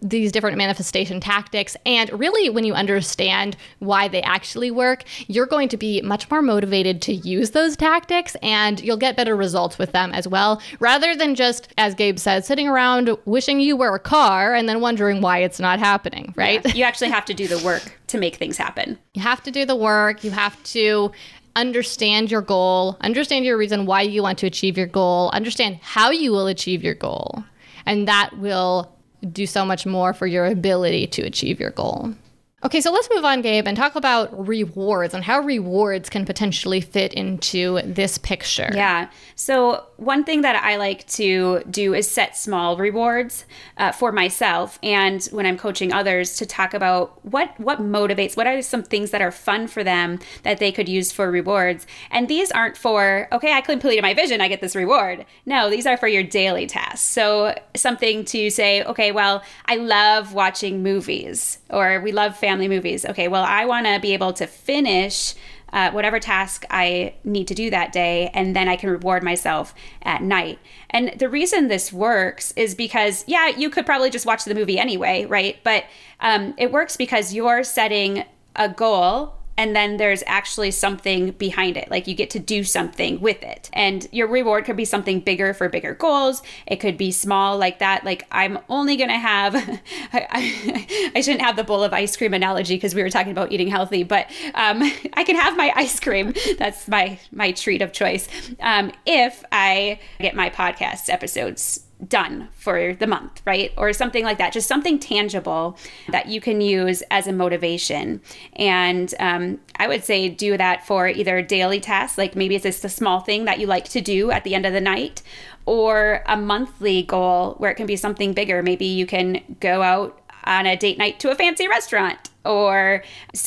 these 0.00 0.32
different 0.32 0.56
manifestation 0.56 1.20
tactics. 1.20 1.76
And 1.84 2.10
really, 2.18 2.48
when 2.48 2.64
you 2.64 2.72
understand 2.72 3.56
why 3.80 4.08
they 4.08 4.22
actually 4.22 4.70
work, 4.70 5.04
you're 5.28 5.46
going 5.46 5.68
to 5.68 5.76
be 5.76 6.00
much 6.00 6.30
more 6.30 6.42
motivated 6.42 7.02
to 7.02 7.12
use 7.12 7.50
those 7.50 7.76
tactics 7.76 8.34
and 8.42 8.80
you'll 8.80 8.96
get 8.96 9.16
better 9.16 9.36
results 9.36 9.78
with 9.78 9.92
them 9.92 10.12
as 10.12 10.26
well, 10.26 10.60
rather 10.80 11.14
than 11.14 11.34
just, 11.34 11.68
as 11.76 11.94
Gabe 11.94 12.18
said, 12.18 12.46
sitting 12.46 12.66
around 12.66 13.16
wishing 13.26 13.60
you 13.60 13.76
were 13.76 13.94
a 13.94 14.00
car 14.00 14.54
and 14.54 14.68
then 14.68 14.80
wondering 14.80 15.20
why 15.20 15.38
it's 15.38 15.60
not 15.60 15.78
happening, 15.78 16.32
right? 16.34 16.64
Yeah, 16.64 16.72
you 16.74 16.84
actually 16.84 17.10
have 17.10 17.26
to 17.26 17.34
do 17.34 17.46
the 17.46 17.58
work 17.58 17.89
to 18.08 18.18
make 18.18 18.36
things 18.36 18.56
happen. 18.56 18.98
You 19.14 19.22
have 19.22 19.42
to 19.44 19.50
do 19.50 19.64
the 19.64 19.76
work. 19.76 20.24
You 20.24 20.30
have 20.30 20.62
to 20.64 21.12
understand 21.56 22.30
your 22.30 22.42
goal, 22.42 22.96
understand 23.00 23.44
your 23.44 23.56
reason 23.56 23.86
why 23.86 24.02
you 24.02 24.22
want 24.22 24.38
to 24.38 24.46
achieve 24.46 24.78
your 24.78 24.86
goal, 24.86 25.30
understand 25.32 25.78
how 25.82 26.10
you 26.10 26.30
will 26.30 26.46
achieve 26.46 26.82
your 26.82 26.94
goal. 26.94 27.44
And 27.86 28.06
that 28.08 28.38
will 28.38 28.96
do 29.32 29.46
so 29.46 29.64
much 29.64 29.84
more 29.84 30.12
for 30.12 30.26
your 30.26 30.46
ability 30.46 31.06
to 31.08 31.22
achieve 31.22 31.60
your 31.60 31.70
goal. 31.70 32.14
Okay, 32.62 32.82
so 32.82 32.92
let's 32.92 33.08
move 33.10 33.24
on, 33.24 33.40
Gabe, 33.40 33.66
and 33.66 33.74
talk 33.74 33.96
about 33.96 34.46
rewards 34.46 35.14
and 35.14 35.24
how 35.24 35.40
rewards 35.40 36.10
can 36.10 36.26
potentially 36.26 36.82
fit 36.82 37.14
into 37.14 37.80
this 37.82 38.18
picture. 38.18 38.70
Yeah. 38.74 39.08
So, 39.34 39.86
one 39.96 40.24
thing 40.24 40.42
that 40.42 40.56
I 40.56 40.76
like 40.76 41.06
to 41.08 41.62
do 41.70 41.94
is 41.94 42.10
set 42.10 42.36
small 42.36 42.76
rewards 42.76 43.46
uh, 43.78 43.92
for 43.92 44.12
myself 44.12 44.78
and 44.82 45.22
when 45.32 45.46
I'm 45.46 45.56
coaching 45.56 45.92
others 45.92 46.36
to 46.36 46.46
talk 46.46 46.74
about 46.74 47.24
what 47.24 47.58
what 47.58 47.80
motivates, 47.80 48.36
what 48.36 48.46
are 48.46 48.60
some 48.60 48.82
things 48.82 49.10
that 49.10 49.22
are 49.22 49.30
fun 49.30 49.66
for 49.66 49.82
them 49.82 50.18
that 50.42 50.58
they 50.58 50.70
could 50.70 50.88
use 50.88 51.12
for 51.12 51.30
rewards. 51.30 51.86
And 52.10 52.28
these 52.28 52.50
aren't 52.50 52.76
for, 52.76 53.26
okay, 53.32 53.54
I 53.54 53.62
completed 53.62 54.02
my 54.02 54.12
vision, 54.12 54.42
I 54.42 54.48
get 54.48 54.60
this 54.60 54.76
reward. 54.76 55.24
No, 55.46 55.70
these 55.70 55.86
are 55.86 55.96
for 55.96 56.08
your 56.08 56.24
daily 56.24 56.66
tasks. 56.66 57.00
So, 57.00 57.54
something 57.74 58.26
to 58.26 58.50
say, 58.50 58.82
okay, 58.84 59.12
well, 59.12 59.42
I 59.64 59.76
love 59.76 60.34
watching 60.34 60.82
movies 60.82 61.58
or 61.70 62.00
we 62.00 62.12
love 62.12 62.36
family 62.36 62.49
family 62.50 62.68
movies. 62.68 63.06
Okay, 63.06 63.28
well, 63.28 63.44
I 63.44 63.64
want 63.64 63.86
to 63.86 64.00
be 64.00 64.12
able 64.12 64.32
to 64.32 64.46
finish 64.46 65.34
uh, 65.72 65.92
whatever 65.92 66.18
task 66.18 66.64
I 66.68 67.14
need 67.22 67.46
to 67.46 67.54
do 67.54 67.70
that 67.70 67.92
day, 67.92 68.28
and 68.34 68.56
then 68.56 68.68
I 68.68 68.74
can 68.74 68.90
reward 68.90 69.22
myself 69.22 69.72
at 70.02 70.20
night. 70.20 70.58
And 70.90 71.14
the 71.16 71.28
reason 71.28 71.68
this 71.68 71.92
works 71.92 72.52
is 72.56 72.74
because, 72.74 73.24
yeah, 73.28 73.46
you 73.46 73.70
could 73.70 73.86
probably 73.86 74.10
just 74.10 74.26
watch 74.26 74.44
the 74.44 74.54
movie 74.54 74.80
anyway, 74.80 75.26
right? 75.26 75.62
But 75.62 75.84
um, 76.18 76.54
it 76.58 76.72
works 76.72 76.96
because 76.96 77.32
you're 77.32 77.62
setting 77.62 78.24
a 78.56 78.68
goal 78.68 79.36
and 79.60 79.76
then 79.76 79.98
there's 79.98 80.22
actually 80.26 80.70
something 80.70 81.32
behind 81.32 81.76
it. 81.76 81.90
Like 81.90 82.06
you 82.06 82.14
get 82.14 82.30
to 82.30 82.38
do 82.38 82.64
something 82.64 83.20
with 83.20 83.42
it. 83.42 83.68
And 83.74 84.08
your 84.10 84.26
reward 84.26 84.64
could 84.64 84.74
be 84.74 84.86
something 84.86 85.20
bigger 85.20 85.52
for 85.52 85.68
bigger 85.68 85.92
goals. 85.92 86.42
It 86.66 86.76
could 86.76 86.96
be 86.96 87.12
small 87.12 87.58
like 87.58 87.78
that. 87.80 88.02
Like 88.02 88.26
I'm 88.32 88.58
only 88.70 88.96
going 88.96 89.10
to 89.10 89.18
have, 89.18 89.54
I, 90.14 91.10
I, 91.14 91.20
shouldn't 91.20 91.42
have 91.42 91.56
the 91.56 91.64
bowl 91.64 91.84
of 91.84 91.92
ice 91.92 92.16
cream 92.16 92.32
analogy 92.32 92.76
because 92.76 92.94
we 92.94 93.02
were 93.02 93.10
talking 93.10 93.32
about 93.32 93.52
eating 93.52 93.68
healthy, 93.68 94.02
but 94.02 94.30
um, 94.54 94.80
I 95.12 95.24
can 95.24 95.36
have 95.36 95.58
my 95.58 95.70
ice 95.76 96.00
cream. 96.00 96.32
That's 96.58 96.88
my, 96.88 97.18
my 97.30 97.52
treat 97.52 97.82
of 97.82 97.92
choice. 97.92 98.28
Um, 98.60 98.92
if 99.04 99.44
I 99.52 100.00
get 100.20 100.34
my 100.34 100.48
podcast 100.48 101.10
episodes 101.10 101.80
done 102.08 102.48
for 102.52 102.94
the 102.94 103.06
month, 103.06 103.42
right? 103.46 103.72
Or 103.76 103.92
something 103.92 104.24
like 104.24 104.38
that. 104.38 104.52
Just 104.52 104.68
something 104.68 104.98
tangible 104.98 105.76
that 106.08 106.26
you 106.26 106.40
can 106.40 106.60
use 106.60 107.02
as 107.10 107.26
a 107.26 107.32
motivation. 107.32 108.20
And 108.54 109.14
um, 109.20 109.60
I 109.76 109.88
would 109.88 110.04
say 110.04 110.28
do 110.28 110.56
that 110.56 110.86
for 110.86 111.08
either 111.08 111.42
daily 111.42 111.80
tasks, 111.80 112.18
like 112.18 112.34
maybe 112.34 112.54
it's 112.54 112.64
just 112.64 112.84
a 112.84 112.88
small 112.88 113.20
thing 113.20 113.44
that 113.44 113.58
you 113.58 113.66
like 113.66 113.88
to 113.90 114.00
do 114.00 114.30
at 114.30 114.44
the 114.44 114.54
end 114.54 114.66
of 114.66 114.72
the 114.72 114.80
night, 114.80 115.22
or 115.66 116.22
a 116.26 116.36
monthly 116.36 117.02
goal 117.02 117.54
where 117.58 117.70
it 117.70 117.74
can 117.74 117.86
be 117.86 117.96
something 117.96 118.32
bigger. 118.32 118.62
Maybe 118.62 118.86
you 118.86 119.06
can 119.06 119.56
go 119.60 119.82
out 119.82 120.18
on 120.44 120.66
a 120.66 120.76
date 120.76 120.96
night 120.96 121.20
to 121.20 121.30
a 121.30 121.34
fancy 121.34 121.68
restaurant 121.68 122.29
or 122.44 123.02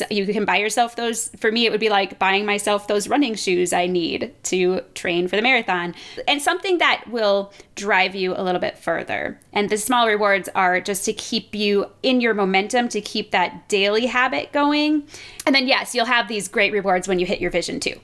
you 0.09 0.25
can 0.27 0.45
buy 0.45 0.57
yourself 0.57 0.95
those 0.95 1.29
for 1.37 1.51
me 1.51 1.65
it 1.65 1.71
would 1.71 1.79
be 1.79 1.89
like 1.89 2.19
buying 2.19 2.45
myself 2.45 2.87
those 2.87 3.07
running 3.07 3.35
shoes 3.35 3.73
i 3.73 3.87
need 3.87 4.33
to 4.43 4.81
train 4.93 5.27
for 5.27 5.35
the 5.35 5.41
marathon. 5.41 5.93
And 6.27 6.41
something 6.41 6.77
that 6.77 7.05
will 7.09 7.51
drive 7.75 8.15
you 8.15 8.33
a 8.35 8.43
little 8.43 8.61
bit 8.61 8.77
further. 8.77 9.39
And 9.51 9.69
the 9.69 9.77
small 9.77 10.07
rewards 10.07 10.49
are 10.55 10.79
just 10.79 11.05
to 11.05 11.13
keep 11.13 11.55
you 11.55 11.87
in 12.01 12.21
your 12.21 12.33
momentum 12.33 12.87
to 12.89 13.01
keep 13.01 13.31
that 13.31 13.67
daily 13.67 14.05
habit 14.05 14.51
going. 14.51 15.03
And 15.45 15.53
then 15.53 15.67
yes 15.67 15.93
you'll 15.93 16.05
have 16.05 16.27
these 16.27 16.47
great 16.47 16.71
rewards 16.73 17.07
when 17.07 17.19
you 17.19 17.25
hit 17.25 17.41
your 17.41 17.51
vision 17.51 17.79
too 17.79 17.99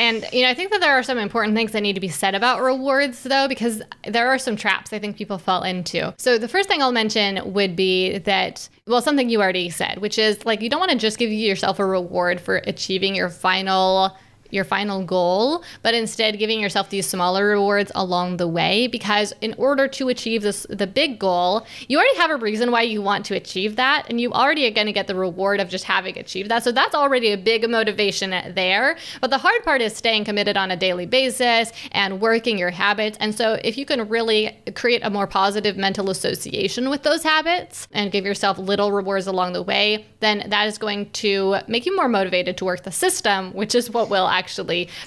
and 0.00 0.26
you 0.32 0.42
know, 0.42 0.48
I 0.48 0.54
think 0.54 0.72
that 0.72 0.80
there 0.80 0.98
are 0.98 1.02
some 1.02 1.18
important 1.18 1.54
things 1.54 1.72
that 1.72 1.82
need 1.82 1.92
to 1.92 2.00
be 2.00 2.08
said 2.08 2.34
about 2.34 2.62
rewards 2.62 3.22
though, 3.22 3.46
because 3.46 3.82
there 4.06 4.28
are 4.28 4.38
some 4.38 4.56
traps 4.56 4.94
I 4.94 4.98
think 4.98 5.16
people 5.16 5.36
fall 5.36 5.62
into. 5.62 6.14
So 6.16 6.38
the 6.38 6.48
first 6.48 6.70
thing 6.70 6.80
I'll 6.80 6.90
mention 6.90 7.52
would 7.52 7.76
be 7.76 8.16
that 8.18 8.66
well, 8.86 9.02
something 9.02 9.28
you 9.28 9.42
already 9.42 9.68
said, 9.68 9.98
which 9.98 10.18
is 10.18 10.46
like 10.46 10.62
you 10.62 10.70
don't 10.70 10.80
want 10.80 10.90
to 10.92 10.98
just 10.98 11.18
give 11.18 11.30
yourself 11.30 11.78
a 11.78 11.84
reward 11.84 12.40
for 12.40 12.56
achieving 12.66 13.14
your 13.14 13.28
final 13.28 14.16
your 14.50 14.64
final 14.64 15.04
goal, 15.04 15.62
but 15.82 15.94
instead 15.94 16.38
giving 16.38 16.60
yourself 16.60 16.90
these 16.90 17.06
smaller 17.06 17.46
rewards 17.46 17.92
along 17.94 18.36
the 18.36 18.48
way 18.48 18.86
because 18.86 19.32
in 19.40 19.54
order 19.58 19.88
to 19.88 20.08
achieve 20.08 20.42
this 20.42 20.66
the 20.68 20.86
big 20.86 21.18
goal, 21.18 21.66
you 21.88 21.98
already 21.98 22.16
have 22.16 22.30
a 22.30 22.36
reason 22.36 22.70
why 22.70 22.82
you 22.82 23.02
want 23.02 23.24
to 23.26 23.34
achieve 23.34 23.76
that 23.76 24.06
and 24.08 24.20
you 24.20 24.32
already 24.32 24.66
are 24.66 24.70
going 24.70 24.86
to 24.86 24.92
get 24.92 25.06
the 25.06 25.14
reward 25.14 25.60
of 25.60 25.68
just 25.68 25.84
having 25.84 26.18
achieved 26.18 26.50
that. 26.50 26.64
So 26.64 26.72
that's 26.72 26.94
already 26.94 27.32
a 27.32 27.36
big 27.36 27.68
motivation 27.68 28.30
there. 28.54 28.96
But 29.20 29.30
the 29.30 29.38
hard 29.38 29.62
part 29.64 29.80
is 29.82 29.94
staying 29.94 30.24
committed 30.24 30.56
on 30.56 30.70
a 30.70 30.76
daily 30.76 31.06
basis 31.06 31.72
and 31.92 32.20
working 32.20 32.58
your 32.58 32.70
habits. 32.70 33.16
And 33.20 33.34
so 33.34 33.58
if 33.64 33.76
you 33.76 33.86
can 33.86 34.08
really 34.08 34.56
create 34.74 35.02
a 35.04 35.10
more 35.10 35.26
positive 35.26 35.76
mental 35.76 36.10
association 36.10 36.90
with 36.90 37.02
those 37.02 37.22
habits 37.22 37.88
and 37.92 38.10
give 38.10 38.24
yourself 38.24 38.58
little 38.58 38.92
rewards 38.92 39.26
along 39.26 39.52
the 39.52 39.62
way, 39.62 40.06
then 40.20 40.44
that 40.48 40.66
is 40.66 40.78
going 40.78 41.10
to 41.10 41.56
make 41.68 41.86
you 41.86 41.94
more 41.96 42.08
motivated 42.08 42.56
to 42.58 42.64
work 42.64 42.82
the 42.82 42.92
system, 42.92 43.52
which 43.52 43.74
is 43.74 43.90
what 43.90 44.10
will 44.10 44.26
actually 44.26 44.39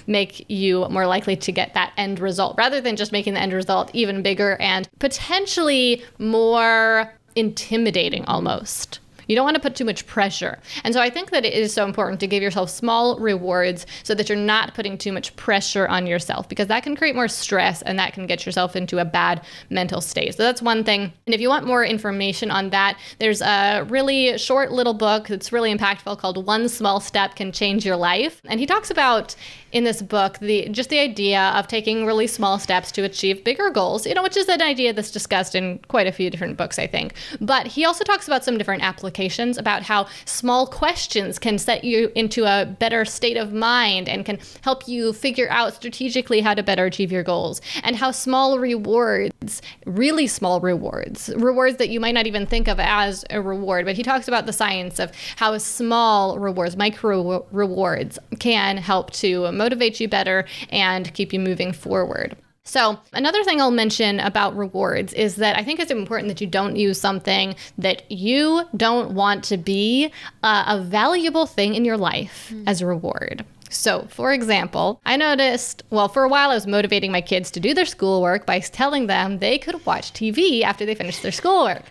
make 0.07 0.45
you 0.49 0.87
more 0.89 1.07
likely 1.07 1.35
to 1.35 1.51
get 1.51 1.73
that 1.73 1.93
end 1.97 2.19
result 2.19 2.55
rather 2.57 2.81
than 2.81 2.95
just 2.95 3.11
making 3.11 3.33
the 3.33 3.39
end 3.39 3.53
result 3.53 3.89
even 3.93 4.21
bigger 4.21 4.55
and 4.59 4.87
potentially 4.99 6.03
more 6.19 7.13
intimidating 7.35 8.25
almost. 8.25 8.99
You 9.33 9.37
don't 9.37 9.45
want 9.45 9.55
to 9.55 9.61
put 9.61 9.75
too 9.75 9.83
much 9.83 10.05
pressure. 10.05 10.59
And 10.83 10.93
so 10.93 11.01
I 11.01 11.09
think 11.09 11.31
that 11.31 11.43
it 11.43 11.53
is 11.53 11.73
so 11.73 11.83
important 11.85 12.19
to 12.19 12.27
give 12.27 12.43
yourself 12.43 12.69
small 12.69 13.17
rewards 13.17 13.87
so 14.03 14.13
that 14.13 14.29
you're 14.29 14.37
not 14.37 14.75
putting 14.75 14.95
too 14.95 15.11
much 15.11 15.35
pressure 15.37 15.87
on 15.87 16.05
yourself 16.05 16.47
because 16.47 16.67
that 16.67 16.83
can 16.83 16.95
create 16.95 17.15
more 17.15 17.27
stress 17.27 17.81
and 17.81 17.97
that 17.97 18.13
can 18.13 18.27
get 18.27 18.45
yourself 18.45 18.75
into 18.75 18.99
a 18.99 19.05
bad 19.05 19.41
mental 19.71 20.01
state. 20.01 20.35
So 20.35 20.43
that's 20.43 20.61
one 20.61 20.83
thing. 20.83 21.11
And 21.25 21.33
if 21.33 21.41
you 21.41 21.49
want 21.49 21.65
more 21.65 21.83
information 21.83 22.51
on 22.51 22.69
that, 22.69 22.99
there's 23.17 23.41
a 23.41 23.87
really 23.89 24.37
short 24.37 24.71
little 24.71 24.93
book 24.93 25.27
that's 25.27 25.51
really 25.51 25.75
impactful 25.75 26.19
called 26.19 26.45
One 26.45 26.69
Small 26.69 26.99
Step 26.99 27.33
Can 27.35 27.51
Change 27.51 27.87
Your 27.87 27.95
Life. 27.95 28.39
And 28.45 28.59
he 28.59 28.67
talks 28.67 28.91
about 28.91 29.35
in 29.71 29.83
this 29.83 30.03
book 30.03 30.37
the 30.37 30.69
just 30.69 30.91
the 30.91 30.99
idea 30.99 31.41
of 31.55 31.67
taking 31.67 32.05
really 32.05 32.27
small 32.27 32.59
steps 32.59 32.91
to 32.91 33.01
achieve 33.01 33.43
bigger 33.43 33.71
goals, 33.71 34.05
you 34.05 34.13
know, 34.13 34.21
which 34.21 34.37
is 34.37 34.47
an 34.47 34.61
idea 34.61 34.93
that's 34.93 35.09
discussed 35.09 35.55
in 35.55 35.79
quite 35.87 36.05
a 36.05 36.11
few 36.11 36.29
different 36.29 36.55
books, 36.55 36.77
I 36.77 36.85
think. 36.85 37.15
But 37.41 37.65
he 37.65 37.83
also 37.83 38.03
talks 38.03 38.27
about 38.27 38.45
some 38.45 38.59
different 38.59 38.83
applications 38.83 39.22
about 39.57 39.83
how 39.83 40.07
small 40.25 40.67
questions 40.67 41.39
can 41.39 41.57
set 41.57 41.83
you 41.83 42.11
into 42.15 42.45
a 42.45 42.65
better 42.65 43.05
state 43.05 43.37
of 43.37 43.53
mind 43.53 44.09
and 44.09 44.25
can 44.25 44.39
help 44.61 44.87
you 44.87 45.13
figure 45.13 45.49
out 45.49 45.73
strategically 45.73 46.41
how 46.41 46.53
to 46.53 46.63
better 46.63 46.85
achieve 46.85 47.11
your 47.11 47.23
goals, 47.23 47.61
and 47.83 47.95
how 47.95 48.11
small 48.11 48.59
rewards, 48.59 49.61
really 49.85 50.27
small 50.27 50.59
rewards, 50.59 51.29
rewards 51.35 51.77
that 51.77 51.89
you 51.89 51.99
might 51.99 52.13
not 52.13 52.27
even 52.27 52.45
think 52.45 52.67
of 52.67 52.79
as 52.79 53.23
a 53.29 53.41
reward, 53.41 53.85
but 53.85 53.95
he 53.95 54.03
talks 54.03 54.27
about 54.27 54.45
the 54.45 54.53
science 54.53 54.99
of 54.99 55.11
how 55.37 55.57
small 55.57 56.37
rewards, 56.39 56.75
micro 56.75 57.45
rewards, 57.51 58.19
can 58.39 58.77
help 58.77 59.11
to 59.11 59.51
motivate 59.51 59.99
you 59.99 60.07
better 60.07 60.45
and 60.69 61.13
keep 61.13 61.33
you 61.33 61.39
moving 61.39 61.71
forward. 61.71 62.35
So, 62.65 62.97
another 63.11 63.43
thing 63.43 63.59
I'll 63.59 63.71
mention 63.71 64.21
about 64.21 64.55
rewards 64.55 65.11
is 65.13 65.35
that 65.35 65.57
I 65.57 65.63
think 65.63 65.81
it's 65.81 65.91
important 65.91 66.29
that 66.29 66.39
you 66.39 66.47
don't 66.47 66.77
use 66.77 66.99
something 66.99 67.55
that 67.77 68.09
you 68.09 68.63
don't 68.77 69.11
want 69.11 69.43
to 69.45 69.57
be 69.57 70.11
uh, 70.43 70.63
a 70.67 70.81
valuable 70.81 71.45
thing 71.45 71.75
in 71.75 71.83
your 71.83 71.97
life 71.97 72.51
mm. 72.53 72.63
as 72.65 72.81
a 72.81 72.85
reward. 72.85 73.45
So, 73.73 74.07
for 74.09 74.31
example, 74.31 75.01
I 75.05 75.17
noticed, 75.17 75.83
well, 75.89 76.07
for 76.07 76.23
a 76.23 76.29
while 76.29 76.51
I 76.51 76.55
was 76.55 76.67
motivating 76.67 77.11
my 77.11 77.21
kids 77.21 77.49
to 77.51 77.59
do 77.59 77.73
their 77.73 77.85
schoolwork 77.85 78.45
by 78.45 78.59
telling 78.59 79.07
them 79.07 79.39
they 79.39 79.57
could 79.57 79.85
watch 79.85 80.13
TV 80.13 80.61
after 80.61 80.85
they 80.85 80.95
finished 80.95 81.23
their 81.23 81.31
schoolwork. 81.31 81.83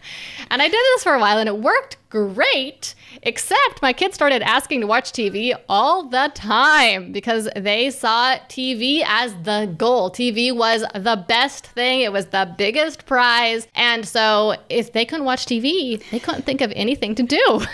And 0.50 0.62
I 0.62 0.66
did 0.68 0.72
this 0.72 1.02
for 1.02 1.14
a 1.14 1.20
while 1.20 1.38
and 1.38 1.48
it 1.48 1.58
worked 1.58 1.96
great, 2.08 2.94
except 3.22 3.82
my 3.82 3.92
kids 3.92 4.14
started 4.14 4.42
asking 4.42 4.82
to 4.82 4.86
watch 4.86 5.12
TV 5.12 5.54
all 5.68 6.04
the 6.04 6.30
time 6.34 7.10
because 7.10 7.48
they 7.56 7.90
saw 7.90 8.36
TV 8.48 9.02
as 9.06 9.34
the 9.42 9.74
goal. 9.76 10.10
TV 10.10 10.54
was 10.54 10.84
the 10.94 11.24
best 11.26 11.66
thing, 11.66 12.00
it 12.00 12.12
was 12.12 12.26
the 12.26 12.54
biggest 12.56 13.06
prize. 13.06 13.66
And 13.74 14.06
so, 14.06 14.56
if 14.68 14.92
they 14.92 15.04
couldn't 15.04 15.24
watch 15.24 15.46
TV, 15.46 16.02
they 16.10 16.20
couldn't 16.20 16.42
think 16.42 16.60
of 16.60 16.72
anything 16.76 17.14
to 17.16 17.22
do. 17.22 17.62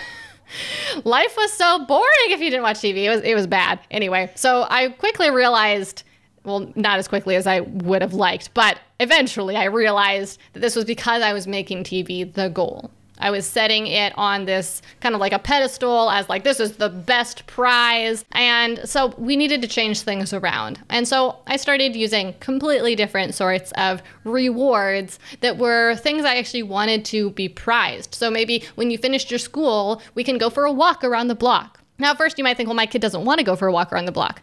life 1.03 1.35
was 1.37 1.51
so 1.53 1.85
boring 1.85 2.29
if 2.29 2.39
you 2.39 2.49
didn't 2.49 2.63
watch 2.63 2.77
TV. 2.77 3.03
It 3.03 3.09
was 3.09 3.21
it 3.21 3.35
was 3.35 3.47
bad. 3.47 3.79
Anyway, 3.91 4.31
so 4.35 4.65
I 4.69 4.89
quickly 4.89 5.29
realized 5.29 6.03
well, 6.43 6.71
not 6.75 6.97
as 6.99 7.07
quickly 7.07 7.35
as 7.35 7.45
I 7.45 7.59
would 7.61 8.01
have 8.01 8.13
liked, 8.13 8.53
but 8.53 8.79
eventually 8.99 9.55
I 9.55 9.65
realized 9.65 10.39
that 10.53 10.61
this 10.61 10.75
was 10.75 10.85
because 10.85 11.21
I 11.21 11.33
was 11.33 11.47
making 11.47 11.83
TV 11.83 12.31
the 12.31 12.49
goal. 12.49 12.91
I 13.19 13.31
was 13.31 13.45
setting 13.45 13.87
it 13.87 14.13
on 14.17 14.45
this 14.45 14.81
kind 15.01 15.15
of 15.15 15.21
like 15.21 15.33
a 15.33 15.39
pedestal 15.39 16.09
as 16.09 16.29
like 16.29 16.43
this 16.43 16.59
is 16.59 16.77
the 16.77 16.89
best 16.89 17.47
prize. 17.47 18.25
And 18.31 18.81
so 18.85 19.13
we 19.17 19.35
needed 19.35 19.61
to 19.61 19.67
change 19.67 20.01
things 20.01 20.33
around. 20.33 20.79
And 20.89 21.07
so 21.07 21.37
I 21.47 21.57
started 21.57 21.95
using 21.95 22.33
completely 22.39 22.95
different 22.95 23.35
sorts 23.35 23.71
of 23.73 24.01
rewards 24.23 25.19
that 25.41 25.57
were 25.57 25.95
things 25.95 26.25
I 26.25 26.35
actually 26.35 26.63
wanted 26.63 27.05
to 27.05 27.31
be 27.31 27.49
prized. 27.49 28.15
So 28.15 28.29
maybe 28.29 28.63
when 28.75 28.91
you 28.91 28.97
finished 28.97 29.31
your 29.31 29.39
school, 29.39 30.01
we 30.15 30.23
can 30.23 30.37
go 30.37 30.49
for 30.49 30.65
a 30.65 30.71
walk 30.71 31.03
around 31.03 31.27
the 31.27 31.35
block. 31.35 31.81
Now, 31.97 32.15
first 32.15 32.37
you 32.37 32.43
might 32.43 32.55
think, 32.55 32.67
well, 32.67 32.75
my 32.75 32.85
kid 32.85 33.01
doesn't 33.01 33.25
want 33.25 33.39
to 33.39 33.45
go 33.45 33.55
for 33.55 33.67
a 33.67 33.73
walk 33.73 33.91
around 33.91 34.05
the 34.05 34.11
block. 34.11 34.41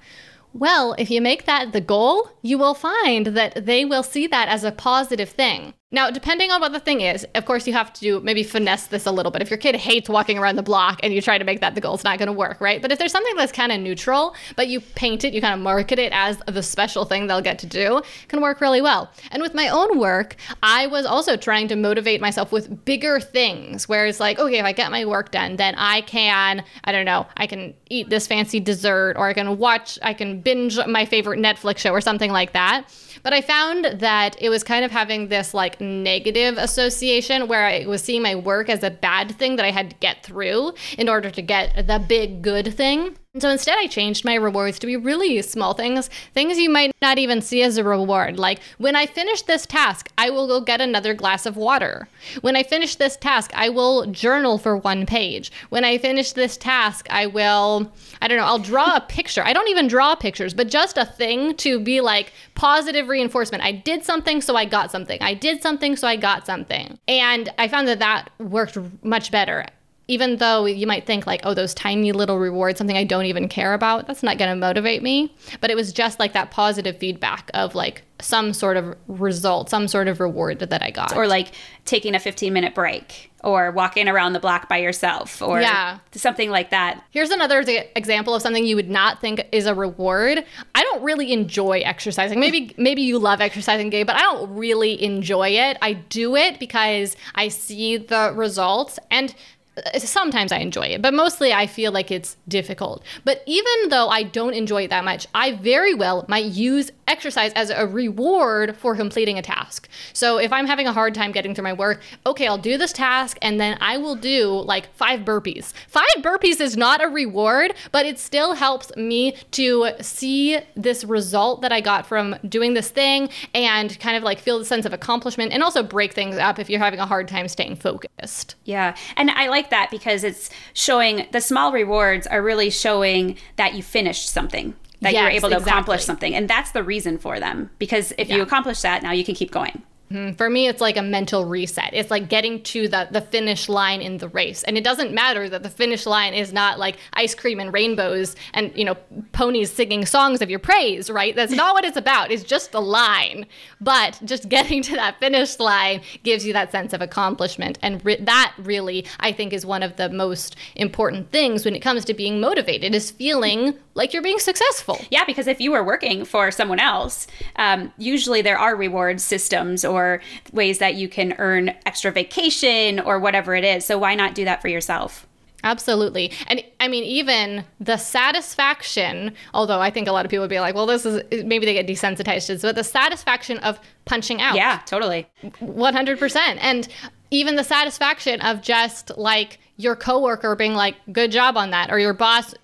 Well, 0.52 0.94
if 0.96 1.10
you 1.10 1.20
make 1.20 1.44
that 1.44 1.72
the 1.72 1.82
goal, 1.82 2.30
you 2.40 2.56
will 2.56 2.74
find 2.74 3.26
that 3.26 3.66
they 3.66 3.84
will 3.84 4.02
see 4.02 4.26
that 4.26 4.48
as 4.48 4.64
a 4.64 4.72
positive 4.72 5.28
thing. 5.28 5.74
Now, 5.92 6.10
depending 6.10 6.50
on 6.50 6.60
what 6.60 6.72
the 6.72 6.80
thing 6.80 7.00
is, 7.00 7.24
of 7.36 7.44
course, 7.44 7.64
you 7.64 7.72
have 7.72 7.92
to 7.94 8.18
maybe 8.18 8.42
finesse 8.42 8.88
this 8.88 9.06
a 9.06 9.12
little 9.12 9.30
bit. 9.30 9.40
If 9.40 9.50
your 9.50 9.56
kid 9.56 9.76
hates 9.76 10.08
walking 10.08 10.36
around 10.36 10.56
the 10.56 10.62
block 10.64 10.98
and 11.04 11.14
you 11.14 11.22
try 11.22 11.38
to 11.38 11.44
make 11.44 11.60
that 11.60 11.76
the 11.76 11.80
goal, 11.80 11.94
it's 11.94 12.02
not 12.02 12.18
going 12.18 12.26
to 12.26 12.32
work, 12.32 12.60
right? 12.60 12.82
But 12.82 12.90
if 12.90 12.98
there's 12.98 13.12
something 13.12 13.36
that's 13.36 13.52
kind 13.52 13.70
of 13.70 13.78
neutral, 13.80 14.34
but 14.56 14.66
you 14.66 14.80
paint 14.80 15.22
it, 15.22 15.32
you 15.32 15.40
kind 15.40 15.54
of 15.54 15.60
market 15.60 16.00
it 16.00 16.12
as 16.12 16.38
the 16.48 16.60
special 16.60 17.04
thing 17.04 17.28
they'll 17.28 17.40
get 17.40 17.60
to 17.60 17.66
do, 17.68 18.02
can 18.26 18.40
work 18.40 18.60
really 18.60 18.82
well. 18.82 19.12
And 19.30 19.40
with 19.40 19.54
my 19.54 19.68
own 19.68 20.00
work, 20.00 20.34
I 20.60 20.88
was 20.88 21.06
also 21.06 21.36
trying 21.36 21.68
to 21.68 21.76
motivate 21.76 22.20
myself 22.20 22.50
with 22.50 22.84
bigger 22.84 23.20
things, 23.20 23.88
where 23.88 24.06
it's 24.06 24.18
like, 24.18 24.40
okay, 24.40 24.58
if 24.58 24.64
I 24.64 24.72
get 24.72 24.90
my 24.90 25.04
work 25.04 25.30
done, 25.30 25.54
then 25.54 25.76
I 25.76 26.00
can, 26.00 26.64
I 26.82 26.90
don't 26.90 27.06
know, 27.06 27.28
I 27.36 27.46
can 27.46 27.74
eat 27.90 28.10
this 28.10 28.26
fancy 28.26 28.58
dessert, 28.58 29.14
or 29.16 29.28
I 29.28 29.34
can 29.34 29.56
watch, 29.56 30.00
I 30.02 30.14
can 30.14 30.40
binge 30.40 30.84
my 30.88 31.04
favorite 31.04 31.38
Netflix 31.38 31.78
show, 31.78 31.92
or 31.92 32.00
something 32.00 32.32
like 32.32 32.54
that. 32.54 32.92
But 33.22 33.32
I 33.32 33.40
found 33.40 34.00
that 34.00 34.36
it 34.40 34.50
was 34.50 34.62
kind 34.62 34.84
of 34.84 34.90
having 34.90 35.28
this 35.28 35.54
like 35.80 35.86
negative 35.86 36.58
association 36.58 37.48
where 37.48 37.64
I 37.64 37.86
was 37.86 38.02
seeing 38.02 38.22
my 38.22 38.34
work 38.34 38.68
as 38.68 38.82
a 38.82 38.90
bad 38.90 39.36
thing 39.36 39.56
that 39.56 39.64
I 39.64 39.70
had 39.70 39.90
to 39.90 39.96
get 39.96 40.24
through 40.24 40.72
in 40.98 41.08
order 41.08 41.30
to 41.30 41.42
get 41.42 41.86
the 41.86 41.98
big 41.98 42.42
good 42.42 42.74
thing. 42.74 43.16
And 43.36 43.42
so 43.42 43.50
instead, 43.50 43.76
I 43.78 43.86
changed 43.86 44.24
my 44.24 44.32
rewards 44.32 44.78
to 44.78 44.86
be 44.86 44.96
really 44.96 45.42
small 45.42 45.74
things, 45.74 46.08
things 46.32 46.56
you 46.56 46.70
might 46.70 46.96
not 47.02 47.18
even 47.18 47.42
see 47.42 47.62
as 47.62 47.76
a 47.76 47.84
reward. 47.84 48.38
Like, 48.38 48.60
when 48.78 48.96
I 48.96 49.04
finish 49.04 49.42
this 49.42 49.66
task, 49.66 50.08
I 50.16 50.30
will 50.30 50.46
go 50.46 50.62
get 50.62 50.80
another 50.80 51.12
glass 51.12 51.44
of 51.44 51.54
water. 51.54 52.08
When 52.40 52.56
I 52.56 52.62
finish 52.62 52.94
this 52.94 53.14
task, 53.14 53.50
I 53.52 53.68
will 53.68 54.06
journal 54.06 54.56
for 54.56 54.74
one 54.78 55.04
page. 55.04 55.52
When 55.68 55.84
I 55.84 55.98
finish 55.98 56.32
this 56.32 56.56
task, 56.56 57.08
I 57.10 57.26
will, 57.26 57.92
I 58.22 58.28
don't 58.28 58.38
know, 58.38 58.46
I'll 58.46 58.58
draw 58.58 58.96
a 58.96 59.02
picture. 59.02 59.42
I 59.44 59.52
don't 59.52 59.68
even 59.68 59.86
draw 59.86 60.14
pictures, 60.14 60.54
but 60.54 60.68
just 60.68 60.96
a 60.96 61.04
thing 61.04 61.56
to 61.56 61.78
be 61.78 62.00
like 62.00 62.32
positive 62.54 63.06
reinforcement. 63.06 63.62
I 63.62 63.72
did 63.72 64.02
something, 64.02 64.40
so 64.40 64.56
I 64.56 64.64
got 64.64 64.90
something. 64.90 65.20
I 65.20 65.34
did 65.34 65.60
something, 65.60 65.94
so 65.96 66.08
I 66.08 66.16
got 66.16 66.46
something. 66.46 66.98
And 67.06 67.50
I 67.58 67.68
found 67.68 67.86
that 67.88 67.98
that 67.98 68.30
worked 68.38 68.78
much 69.02 69.30
better 69.30 69.66
even 70.08 70.36
though 70.36 70.66
you 70.66 70.86
might 70.86 71.06
think 71.06 71.26
like 71.26 71.40
oh 71.44 71.54
those 71.54 71.74
tiny 71.74 72.12
little 72.12 72.38
rewards 72.38 72.78
something 72.78 72.96
i 72.96 73.04
don't 73.04 73.26
even 73.26 73.48
care 73.48 73.74
about 73.74 74.06
that's 74.06 74.22
not 74.22 74.38
going 74.38 74.50
to 74.50 74.56
motivate 74.56 75.02
me. 75.02 75.34
But 75.60 75.70
it 75.70 75.76
was 75.76 75.92
just 75.92 76.18
like 76.18 76.32
that 76.32 76.50
positive 76.50 76.98
feedback 76.98 77.50
of 77.54 77.74
like 77.74 78.02
some 78.20 78.52
sort 78.52 78.76
of 78.76 78.96
result 79.08 79.68
some 79.68 79.86
sort 79.88 80.08
of 80.08 80.20
reward 80.20 80.58
that 80.60 80.82
i 80.82 80.90
got. 80.90 81.16
Or 81.16 81.26
like 81.26 81.52
taking 81.84 82.14
a 82.14 82.18
15 82.18 82.52
minute 82.52 82.74
break 82.74 83.30
or 83.44 83.70
walking 83.70 84.08
around 84.08 84.32
the 84.32 84.40
block 84.40 84.68
by 84.68 84.78
yourself 84.78 85.40
or 85.40 85.60
yeah. 85.60 85.98
something 86.10 86.50
like 86.50 86.70
that. 86.70 87.04
Here's 87.10 87.30
another 87.30 87.60
example 87.94 88.34
of 88.34 88.42
something 88.42 88.64
you 88.64 88.74
would 88.74 88.90
not 88.90 89.20
think 89.20 89.46
is 89.52 89.66
a 89.66 89.74
reward. 89.74 90.44
I 90.74 90.82
don't 90.82 91.02
really 91.04 91.32
enjoy 91.32 91.80
exercising. 91.80 92.40
Maybe 92.40 92.74
maybe 92.76 93.02
you 93.02 93.18
love 93.18 93.40
exercising 93.40 93.90
Gabe 93.90 94.06
but 94.06 94.16
i 94.16 94.20
don't 94.20 94.54
really 94.56 95.02
enjoy 95.02 95.50
it. 95.50 95.76
I 95.82 95.94
do 95.94 96.36
it 96.36 96.58
because 96.58 97.16
i 97.34 97.48
see 97.48 97.96
the 97.96 98.32
results 98.34 98.98
and 99.10 99.34
Uh, 99.76 99.98
sometimes 99.98 100.52
I 100.52 100.58
enjoy 100.58 100.86
it, 100.86 101.02
but 101.02 101.12
mostly 101.12 101.52
I 101.52 101.66
feel 101.66 101.92
like 101.92 102.10
it's 102.10 102.36
difficult. 102.48 103.02
But 103.24 103.42
even 103.46 103.88
though 103.88 104.08
I 104.08 104.22
don't 104.22 104.54
enjoy 104.54 104.84
it 104.84 104.90
that 104.90 105.04
much, 105.04 105.26
I 105.34 105.52
very 105.52 105.94
well 105.94 106.24
might 106.28 106.46
use 106.46 106.90
exercise 107.08 107.52
as 107.52 107.70
a 107.70 107.86
reward 107.86 108.76
for 108.76 108.96
completing 108.96 109.38
a 109.38 109.42
task. 109.42 109.88
So 110.12 110.38
if 110.38 110.52
I'm 110.52 110.66
having 110.66 110.86
a 110.86 110.92
hard 110.92 111.14
time 111.14 111.32
getting 111.32 111.54
through 111.54 111.64
my 111.64 111.72
work, 111.72 112.02
okay, 112.24 112.46
I'll 112.46 112.58
do 112.58 112.76
this 112.78 112.92
task 112.92 113.38
and 113.42 113.60
then 113.60 113.78
I 113.80 113.98
will 113.98 114.16
do 114.16 114.48
like 114.48 114.92
five 114.94 115.20
burpees. 115.20 115.72
Five 115.88 116.04
burpees 116.18 116.60
is 116.60 116.76
not 116.76 117.02
a 117.02 117.08
reward, 117.08 117.74
but 117.92 118.06
it 118.06 118.18
still 118.18 118.54
helps 118.54 118.94
me 118.96 119.36
to 119.52 119.90
see 120.00 120.58
this 120.74 121.04
result 121.04 121.62
that 121.62 121.72
I 121.72 121.80
got 121.80 122.06
from 122.06 122.36
doing 122.48 122.74
this 122.74 122.90
thing 122.90 123.28
and 123.54 123.98
kind 124.00 124.16
of 124.16 124.22
like 124.22 124.38
feel 124.38 124.58
the 124.58 124.64
sense 124.64 124.84
of 124.84 124.92
accomplishment 124.92 125.52
and 125.52 125.62
also 125.62 125.82
break 125.82 126.12
things 126.12 126.36
up 126.36 126.58
if 126.58 126.68
you're 126.68 126.80
having 126.80 127.00
a 127.00 127.06
hard 127.06 127.28
time 127.28 127.48
staying 127.48 127.76
focused. 127.76 128.56
Yeah. 128.64 128.96
And 129.16 129.30
I 129.30 129.48
like 129.48 129.65
that 129.70 129.90
because 129.90 130.24
it's 130.24 130.50
showing 130.72 131.26
the 131.32 131.40
small 131.40 131.72
rewards 131.72 132.26
are 132.26 132.42
really 132.42 132.70
showing 132.70 133.36
that 133.56 133.74
you 133.74 133.82
finished 133.82 134.28
something 134.28 134.74
that 135.00 135.12
you 135.12 135.20
were 135.20 135.30
Yes, 135.30 135.44
able 135.44 135.50
to 135.50 135.58
accomplish 135.58 136.04
something. 136.04 136.34
And 136.34 136.48
that's 136.48 136.70
the 136.70 136.82
reason 136.82 137.18
for 137.18 137.38
them. 137.38 137.70
Because 137.78 138.12
if 138.18 138.30
you 138.30 138.42
accomplish 138.42 138.80
that, 138.80 139.02
now 139.02 139.12
you 139.12 139.24
can 139.24 139.34
keep 139.34 139.50
going. 139.50 139.82
Mm, 140.10 140.38
for 140.38 140.48
me, 140.48 140.68
it's 140.68 140.80
like 140.80 140.96
a 140.96 141.02
mental 141.02 141.44
reset. 141.44 141.90
It's 141.92 142.12
like 142.12 142.28
getting 142.28 142.62
to 142.64 142.86
the, 142.86 143.08
the 143.10 143.20
finish 143.20 143.68
line 143.68 144.00
in 144.00 144.18
the 144.18 144.28
race. 144.28 144.62
And 144.62 144.78
it 144.78 144.84
doesn't 144.84 145.12
matter 145.12 145.48
that 145.48 145.64
the 145.64 145.68
finish 145.68 146.06
line 146.06 146.32
is 146.32 146.52
not 146.52 146.78
like 146.78 146.98
ice 147.14 147.34
cream 147.34 147.58
and 147.58 147.72
rainbows 147.72 148.36
and, 148.54 148.70
you 148.76 148.84
know, 148.84 148.96
ponies 149.32 149.72
singing 149.72 150.06
songs 150.06 150.40
of 150.42 150.48
your 150.48 150.60
praise, 150.60 151.10
right? 151.10 151.34
That's 151.34 151.52
not 151.52 151.74
what 151.74 151.84
it's 151.84 151.96
about. 151.96 152.30
It's 152.30 152.44
just 152.44 152.70
the 152.70 152.80
line. 152.80 153.46
But 153.80 154.20
just 154.24 154.48
getting 154.48 154.80
to 154.82 154.94
that 154.94 155.18
finish 155.18 155.58
line 155.58 156.02
gives 156.22 156.46
you 156.46 156.52
that 156.52 156.70
sense 156.70 156.92
of 156.92 157.02
accomplishment. 157.02 157.78
And 157.82 158.04
re- 158.04 158.20
that 158.20 158.54
really, 158.58 159.06
I 159.18 159.32
think, 159.32 159.52
is 159.52 159.66
one 159.66 159.82
of 159.82 159.96
the 159.96 160.08
most 160.08 160.54
important 160.76 161.32
things 161.32 161.64
when 161.64 161.74
it 161.74 161.80
comes 161.80 162.04
to 162.04 162.14
being 162.14 162.40
motivated 162.40 162.94
is 162.94 163.10
feeling 163.10 163.76
like 163.96 164.12
you're 164.12 164.22
being 164.22 164.38
successful. 164.38 165.00
Yeah, 165.10 165.24
because 165.24 165.46
if 165.46 165.60
you 165.60 165.72
were 165.72 165.82
working 165.82 166.24
for 166.24 166.50
someone 166.50 166.78
else, 166.78 167.26
um, 167.56 167.92
usually 167.96 168.42
there 168.42 168.58
are 168.58 168.76
reward 168.76 169.20
systems 169.20 169.84
or 169.84 170.20
ways 170.52 170.78
that 170.78 170.94
you 170.94 171.08
can 171.08 171.34
earn 171.38 171.74
extra 171.86 172.12
vacation 172.12 173.00
or 173.00 173.18
whatever 173.18 173.54
it 173.54 173.64
is. 173.64 173.84
So 173.84 173.98
why 173.98 174.14
not 174.14 174.34
do 174.34 174.44
that 174.44 174.62
for 174.62 174.68
yourself? 174.68 175.26
Absolutely. 175.64 176.30
And 176.46 176.62
I 176.78 176.86
mean, 176.86 177.02
even 177.04 177.64
the 177.80 177.96
satisfaction, 177.96 179.34
although 179.52 179.80
I 179.80 179.90
think 179.90 180.06
a 180.06 180.12
lot 180.12 180.24
of 180.24 180.30
people 180.30 180.44
would 180.44 180.50
be 180.50 180.60
like, 180.60 180.74
well, 180.74 180.86
this 180.86 181.04
is 181.04 181.22
maybe 181.44 181.66
they 181.66 181.74
get 181.74 181.88
desensitized 181.88 182.46
to 182.46 182.52
this, 182.52 182.62
but 182.62 182.76
the 182.76 182.84
satisfaction 182.84 183.58
of 183.58 183.80
punching 184.04 184.40
out. 184.40 184.54
Yeah, 184.54 184.80
totally. 184.86 185.26
100%. 185.42 186.58
And 186.60 186.86
even 187.30 187.56
the 187.56 187.64
satisfaction 187.64 188.40
of 188.42 188.60
just 188.60 189.16
like 189.18 189.58
your 189.76 189.96
coworker 189.96 190.54
being 190.54 190.74
like, 190.74 190.96
good 191.12 191.32
job 191.32 191.56
on 191.56 191.70
that, 191.70 191.90
or 191.90 191.98
your 191.98 192.14
boss 192.14 192.54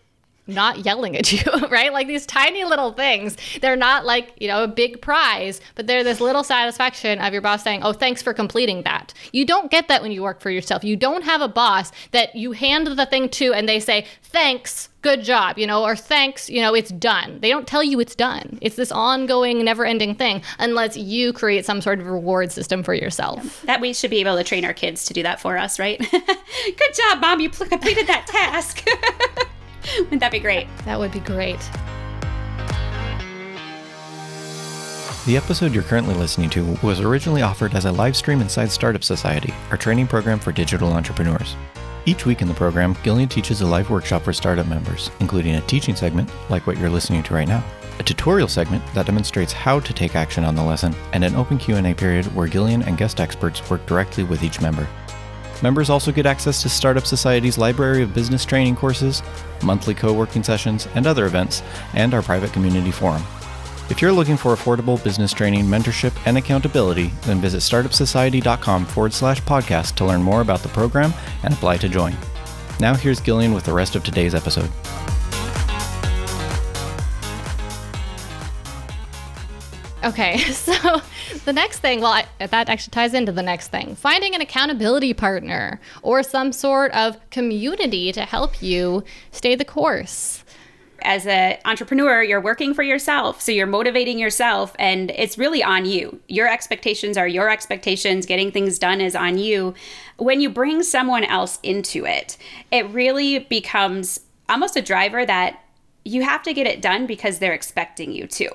not 0.47 0.85
yelling 0.85 1.17
at 1.17 1.33
you, 1.45 1.51
right? 1.69 1.93
Like 1.93 2.07
these 2.07 2.27
tiny 2.27 2.65
little 2.65 2.93
things. 2.93 3.37
They're 3.61 3.77
not 3.77 4.05
like, 4.05 4.33
you 4.41 4.49
know, 4.49 4.65
a 4.65 4.69
big 4.69 5.01
prize, 5.01 5.61
but 5.75 5.87
they're 5.87 6.05
this 6.05 6.21
little 6.21 6.45
satisfaction 6.45 7.19
of 7.21 7.33
your 7.33 7.43
boss 7.43 7.63
saying, 7.63 7.83
oh, 7.83 7.93
thanks 7.93 8.23
for 8.23 8.35
completing 8.35 8.83
that. 8.83 9.15
You 9.33 9.45
don't 9.45 9.71
get 9.71 9.89
that 9.89 10.03
when 10.03 10.13
you 10.13 10.23
work 10.23 10.41
for 10.41 10.51
yourself. 10.51 10.85
You 10.85 10.97
don't 10.97 11.23
have 11.25 11.41
a 11.41 11.49
boss 11.49 11.93
that 12.11 12.35
you 12.35 12.53
hand 12.53 12.87
the 12.87 13.07
thing 13.07 13.29
to 13.31 13.53
and 13.53 13.69
they 13.69 13.81
say, 13.81 14.07
thanks, 14.23 14.89
good 15.03 15.23
job, 15.23 15.59
you 15.59 15.67
know, 15.67 15.85
or 15.85 15.97
thanks, 15.97 16.49
you 16.49 16.61
know, 16.61 16.75
it's 16.75 16.91
done. 16.91 17.39
They 17.41 17.49
don't 17.49 17.67
tell 17.67 17.83
you 17.83 18.01
it's 18.01 18.15
done. 18.15 18.59
It's 18.61 18.77
this 18.77 18.93
ongoing, 18.93 19.63
never 19.65 19.85
ending 19.85 20.15
thing 20.15 20.43
unless 20.59 20.97
you 20.97 21.33
create 21.33 21.67
some 21.67 21.81
sort 21.81 22.01
of 22.01 22.07
reward 22.07 22.53
system 22.53 22.83
for 22.83 22.95
yourself. 22.95 23.63
That 23.63 23.81
we 23.81 23.93
should 23.93 24.11
be 24.11 24.21
able 24.21 24.37
to 24.37 24.45
train 24.45 24.65
our 24.65 24.73
kids 24.73 25.05
to 25.07 25.15
do 25.15 25.23
that 25.25 25.41
for 25.41 25.59
us, 25.59 25.79
right? 25.79 25.99
Good 26.11 26.95
job, 26.95 27.21
mom. 27.21 27.41
You 27.41 27.51
pl- 27.51 27.67
completed 27.67 28.07
that 28.07 28.27
task. 28.29 28.87
Wouldn't 29.99 30.21
that 30.21 30.33
be 30.33 30.41
great? 30.41 30.69
That 30.85 30.99
would 30.99 31.13
be 31.13 31.21
great. 31.21 31.61
The 35.25 35.37
episode 35.37 35.73
you're 35.73 35.85
currently 35.85 36.15
listening 36.15 36.51
to 36.51 36.77
was 36.83 37.01
originally 37.01 37.43
offered 37.43 37.75
as 37.75 37.85
a 37.85 37.93
live 37.93 38.17
stream 38.17 38.41
inside 38.41 38.73
Startup 38.73 39.05
Society, 39.05 39.55
our 39.71 39.77
training 39.77 40.09
program 40.09 40.41
for 40.41 40.51
digital 40.51 40.93
entrepreneurs. 40.93 41.55
Each 42.07 42.27
week 42.27 42.43
in 42.43 42.49
the 42.49 42.55
program, 42.55 42.97
Gillian 43.05 43.29
teaches 43.29 43.61
a 43.61 43.67
live 43.67 43.89
workshop 43.89 44.23
for 44.23 44.33
startup 44.33 44.67
members, 44.67 45.13
including 45.21 45.55
a 45.55 45.61
teaching 45.63 45.95
segment, 45.95 46.29
like 46.51 46.67
what 46.67 46.77
you're 46.77 46.91
listening 46.91 47.23
to 47.23 47.35
right 47.35 47.47
now, 47.47 47.63
a 48.01 48.03
tutorial 48.03 48.49
segment 48.49 48.83
that 48.95 49.07
demonstrates 49.07 49.53
how 49.53 49.79
to 49.79 49.93
take 49.93 50.17
action 50.17 50.43
on 50.43 50.57
the 50.57 50.63
lesson, 50.65 50.93
and 51.13 51.23
an 51.23 51.37
open 51.37 51.59
Q&A 51.59 51.95
period 51.95 52.27
where 52.35 52.49
Gillian 52.49 52.83
and 52.83 52.99
guest 52.99 53.21
experts 53.21 53.71
work 53.71 53.87
directly 53.87 54.25
with 54.25 54.43
each 54.43 54.61
member. 54.61 54.89
Members 55.63 55.89
also 55.89 56.11
get 56.11 56.27
access 56.27 56.61
to 56.63 56.69
Startup 56.69 57.07
Society's 57.07 57.57
library 57.57 58.03
of 58.03 58.13
business 58.13 58.45
training 58.45 58.77
courses, 58.77 59.23
monthly 59.63 59.95
co 59.95 60.13
working 60.13 60.43
sessions, 60.43 60.89
and 60.95 61.07
other 61.07 61.27
events, 61.27 61.63
and 61.95 62.13
our 62.13 62.23
private 62.23 62.53
community 62.53 62.91
forum. 62.91 63.23
If 63.89 64.01
you're 64.01 64.13
looking 64.13 64.37
for 64.37 64.55
affordable 64.55 65.03
business 65.03 65.33
training, 65.33 65.65
mentorship, 65.67 66.13
and 66.27 66.39
accountability, 66.39 67.13
then 67.23 67.41
visit 67.41 67.59
startupsociety.com 67.59 68.87
forward 68.87 69.13
slash 69.13 69.43
podcast 69.43 69.95
to 69.97 70.05
learn 70.05 70.23
more 70.23 70.41
about 70.41 70.61
the 70.61 70.69
program 70.71 71.13
and 71.43 71.53
apply 71.53 71.77
to 71.79 71.89
join. 71.89 72.17
Now 72.81 72.95
here's 72.95 73.21
Gillian 73.21 73.53
with 73.53 73.65
the 73.65 73.73
rest 73.73 73.95
of 73.95 74.03
today's 74.03 74.35
episode. 74.35 74.71
Okay, 80.05 80.39
so 80.53 81.01
the 81.45 81.53
next 81.53 81.79
thing, 81.79 82.01
well, 82.01 82.13
I, 82.13 82.47
that 82.47 82.69
actually 82.69 82.91
ties 82.91 83.15
into 83.15 83.33
the 83.33 83.43
next 83.43 83.69
thing 83.69 83.95
finding 83.95 84.35
an 84.35 84.41
accountability 84.41 85.15
partner 85.15 85.81
or 86.03 86.23
some 86.23 86.53
sort 86.53 86.93
of 86.93 87.19
community 87.31 88.13
to 88.13 88.23
help 88.23 88.63
you 88.63 89.05
stay 89.31 89.55
the 89.55 89.65
course. 89.65 90.45
As 91.05 91.27
an 91.27 91.59
entrepreneur, 91.65 92.23
you're 92.23 92.41
working 92.41 92.75
for 92.75 92.85
yourself. 92.85 93.41
So 93.41 93.51
you're 93.51 93.67
motivating 93.67 94.21
yourself, 94.21 94.77
and 94.79 95.11
it's 95.11 95.37
really 95.37 95.61
on 95.61 95.85
you. 95.85 96.21
Your 96.29 96.49
expectations 96.49 97.17
are 97.17 97.27
your 97.27 97.51
expectations. 97.51 98.25
Getting 98.25 98.53
things 98.53 98.79
done 98.79 99.01
is 99.01 99.17
on 99.17 99.37
you. 99.37 99.75
When 100.19 100.41
you 100.41 100.49
bring 100.49 100.85
someone 100.85 101.25
else 101.25 101.59
into 101.65 102.07
it, 102.07 102.37
it 102.71 102.89
really 102.91 103.41
becomes 103.41 104.21
almost 104.49 104.77
a 104.77 104.83
driver 104.83 105.27
that 105.27 105.59
you 106.05 106.23
have 106.23 106.43
to 106.43 106.53
get 106.53 106.67
it 106.67 106.83
done 106.83 107.07
because 107.07 107.39
they're 107.39 107.53
expecting 107.53 108.13
you 108.13 108.27
to. 108.27 108.51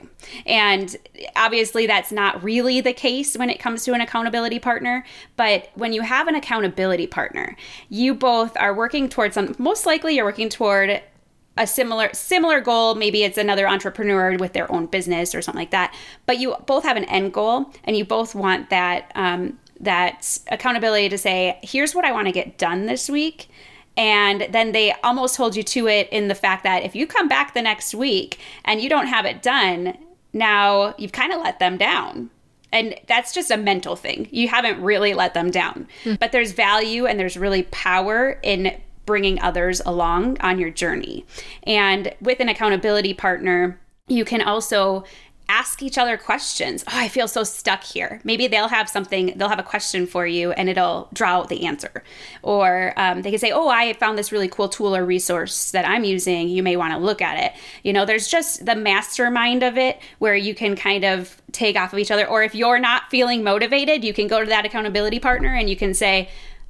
And 0.46 0.96
obviously, 1.36 1.88
that's 1.88 2.12
not 2.12 2.44
really 2.44 2.82
the 2.82 2.94
case 2.94 3.38
when 3.38 3.50
it 3.50 3.60
comes 3.60 3.86
to 3.86 3.94
an 3.94 4.02
accountability 4.02 4.60
partner. 4.60 5.06
But 5.38 5.70
when 5.76 5.94
you 5.94 6.02
have 6.02 6.28
an 6.28 6.36
accountability 6.36 7.08
partner, 7.08 7.56
you 7.90 8.14
both 8.14 8.58
are 8.58 8.74
working 8.74 9.08
towards 9.08 9.36
some, 9.36 9.56
most 9.58 9.86
likely, 9.86 10.16
you're 10.16 10.26
working 10.26 10.50
toward 10.50 11.02
a 11.60 11.66
similar 11.66 12.10
similar 12.14 12.62
goal 12.62 12.94
maybe 12.94 13.24
it's 13.24 13.36
another 13.36 13.68
entrepreneur 13.68 14.38
with 14.38 14.54
their 14.54 14.72
own 14.72 14.86
business 14.86 15.34
or 15.34 15.42
something 15.42 15.60
like 15.60 15.72
that 15.72 15.92
but 16.28 16.38
you 16.38 16.56
both 16.68 16.84
have 16.84 16.98
an 16.98 17.04
end 17.06 17.34
goal 17.34 17.74
and 17.84 17.98
you 17.98 18.06
both 18.06 18.36
want 18.36 18.70
that 18.70 19.12
um, 19.16 19.58
that 19.80 20.38
accountability 20.52 21.10
to 21.10 21.18
say 21.18 21.58
here's 21.64 21.96
what 21.96 22.06
i 22.06 22.12
want 22.12 22.28
to 22.28 22.32
get 22.32 22.60
done 22.60 22.86
this 22.86 23.10
week 23.10 23.50
and 23.98 24.48
then 24.52 24.72
they 24.72 24.94
almost 25.04 25.36
hold 25.36 25.56
you 25.56 25.64
to 25.64 25.88
it 25.88 26.08
in 26.10 26.30
the 26.30 26.36
fact 26.36 26.64
that 26.64 26.84
if 26.84 26.96
you 26.96 27.06
come 27.06 27.28
back 27.28 27.54
the 27.54 27.62
next 27.62 27.94
week 27.94 28.40
and 28.64 28.80
you 28.80 28.88
don't 28.88 29.08
have 29.08 29.26
it 29.26 29.42
done 29.42 29.98
now 30.34 30.94
you've 30.98 31.12
kind 31.12 31.34
of 31.34 31.42
let 31.42 31.60
them 31.60 31.78
down. 31.78 32.30
And 32.72 32.96
that's 33.08 33.34
just 33.34 33.50
a 33.50 33.58
mental 33.58 33.96
thing. 33.96 34.28
You 34.32 34.50
haven't 34.50 34.82
really 34.82 35.14
let 35.14 35.34
them 35.34 35.52
down. 35.52 35.88
Hmm. 36.04 36.16
But 36.20 36.32
there's 36.32 36.52
value 36.52 37.06
and 37.06 37.20
there's 37.20 37.38
really 37.38 37.64
power 37.64 38.40
in 38.44 38.80
bringing 39.06 39.42
others 39.42 39.82
along 39.86 40.38
on 40.42 40.60
your 40.60 40.70
journey. 40.70 41.26
And 41.64 42.14
with 42.20 42.40
an 42.42 42.50
accountability 42.50 43.14
partner, 43.14 43.80
you 44.08 44.26
can 44.26 44.42
also 44.42 45.06
ask 45.50 45.82
each 45.82 45.98
other 45.98 46.18
questions. 46.18 46.84
Oh, 46.88 46.92
I 46.94 47.08
feel 47.08 47.28
so 47.28 47.44
stuck 47.44 47.84
here. 47.84 48.20
Maybe 48.24 48.48
they'll 48.48 48.68
have 48.68 48.90
something, 48.90 49.34
they'll 49.38 49.50
have 49.50 49.60
a 49.60 49.64
question 49.64 50.06
for 50.06 50.28
you 50.28 50.52
and 50.52 50.68
it'll 50.70 51.08
draw 51.14 51.38
out 51.38 51.50
the 51.50 51.66
answer. 51.66 52.04
Or 52.42 52.94
um, 52.98 53.22
they 53.22 53.30
can 53.30 53.40
say, 53.40 53.52
Oh, 53.52 53.70
I 53.70 53.94
found 53.94 54.18
this 54.18 54.32
really 54.32 54.50
cool 54.50 54.68
tool 54.68 54.96
or 54.96 55.06
resource 55.06 55.72
that 55.72 55.88
I'm 55.88 56.04
using. 56.04 56.50
You 56.50 56.64
may 56.64 56.76
want 56.76 56.94
to 56.94 57.00
look 57.00 57.22
at 57.22 57.42
it. 57.42 57.60
You 57.84 57.94
know, 57.94 58.06
there's 58.06 58.28
just 58.28 58.66
the 58.66 58.76
mastermind 58.76 59.64
of 59.64 59.78
it 59.78 60.00
where 60.20 60.36
you 60.36 60.54
can 60.54 60.76
kind 60.76 61.06
of 61.06 61.42
take 61.52 61.78
off 61.78 61.94
of 61.94 62.00
each 62.00 62.12
other. 62.12 62.28
Or 62.28 62.44
if 62.44 62.54
you're 62.54 62.80
not 62.80 63.10
feeling 63.10 63.44
motivated, 63.44 64.04
you 64.04 64.14
can 64.14 64.28
go 64.28 64.42
to 64.42 64.50
that 64.50 64.66
accountability 64.66 65.20
partner 65.20 65.56
and 65.56 65.70
you 65.70 65.76
can 65.76 65.94
say, 65.94 66.30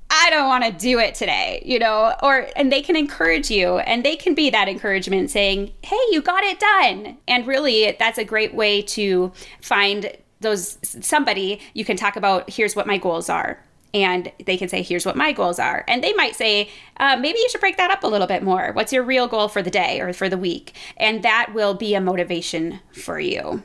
I 0.10 0.30
don't 0.30 0.48
want 0.48 0.64
to 0.64 0.72
do 0.72 1.00
it 1.00 1.16
today, 1.16 1.62
you 1.66 1.80
know, 1.80 2.14
or 2.24 2.48
and 2.56 2.72
they 2.72 2.82
can 2.82 2.96
encourage 2.96 3.52
you 3.52 3.80
and 3.80 4.04
they 4.04 4.16
can 4.16 4.34
be 4.34 4.50
that 4.50 4.68
encouragement 4.68 5.30
saying, 5.30 5.74
"Hey, 5.84 6.00
you 6.12 6.22
got 6.22 6.44
it 6.44 6.60
done." 6.60 7.18
And 7.28 7.46
really 7.46 7.96
that's 8.00 8.18
a 8.18 8.24
great 8.24 8.54
way 8.54 8.82
to 8.84 9.32
find 9.62 10.12
those 10.40 10.78
somebody 10.82 11.60
you 11.74 11.84
can 11.84 11.98
talk 11.98 12.16
about, 12.16 12.50
"Here's 12.50 12.76
what 12.76 12.88
my 12.88 12.98
goals 12.98 13.30
are." 13.30 13.64
And 13.94 14.32
they 14.46 14.58
can 14.58 14.70
say, 14.70 14.82
"Here's 14.82 15.06
what 15.06 15.16
my 15.16 15.32
goals 15.32 15.60
are." 15.60 15.84
And 15.88 16.04
they 16.04 16.14
might 16.14 16.36
say, 16.36 16.70
uh, 17.00 17.18
"Maybe 17.18 17.40
you 17.40 17.50
should 17.50 17.62
break 17.62 17.78
that 17.78 17.92
up 17.92 18.04
a 18.04 18.08
little 18.08 18.28
bit 18.28 18.44
more. 18.44 18.72
What's 18.74 18.94
your 18.94 19.04
real 19.04 19.28
goal 19.28 19.48
for 19.50 19.62
the 19.62 19.72
day 19.72 20.00
or 20.00 20.14
for 20.14 20.30
the 20.30 20.38
week?" 20.38 20.74
And 20.98 21.24
that 21.24 21.54
will 21.54 21.74
be 21.74 21.96
a 21.96 22.02
motivation 22.02 22.80
for 22.94 23.20
you. 23.20 23.64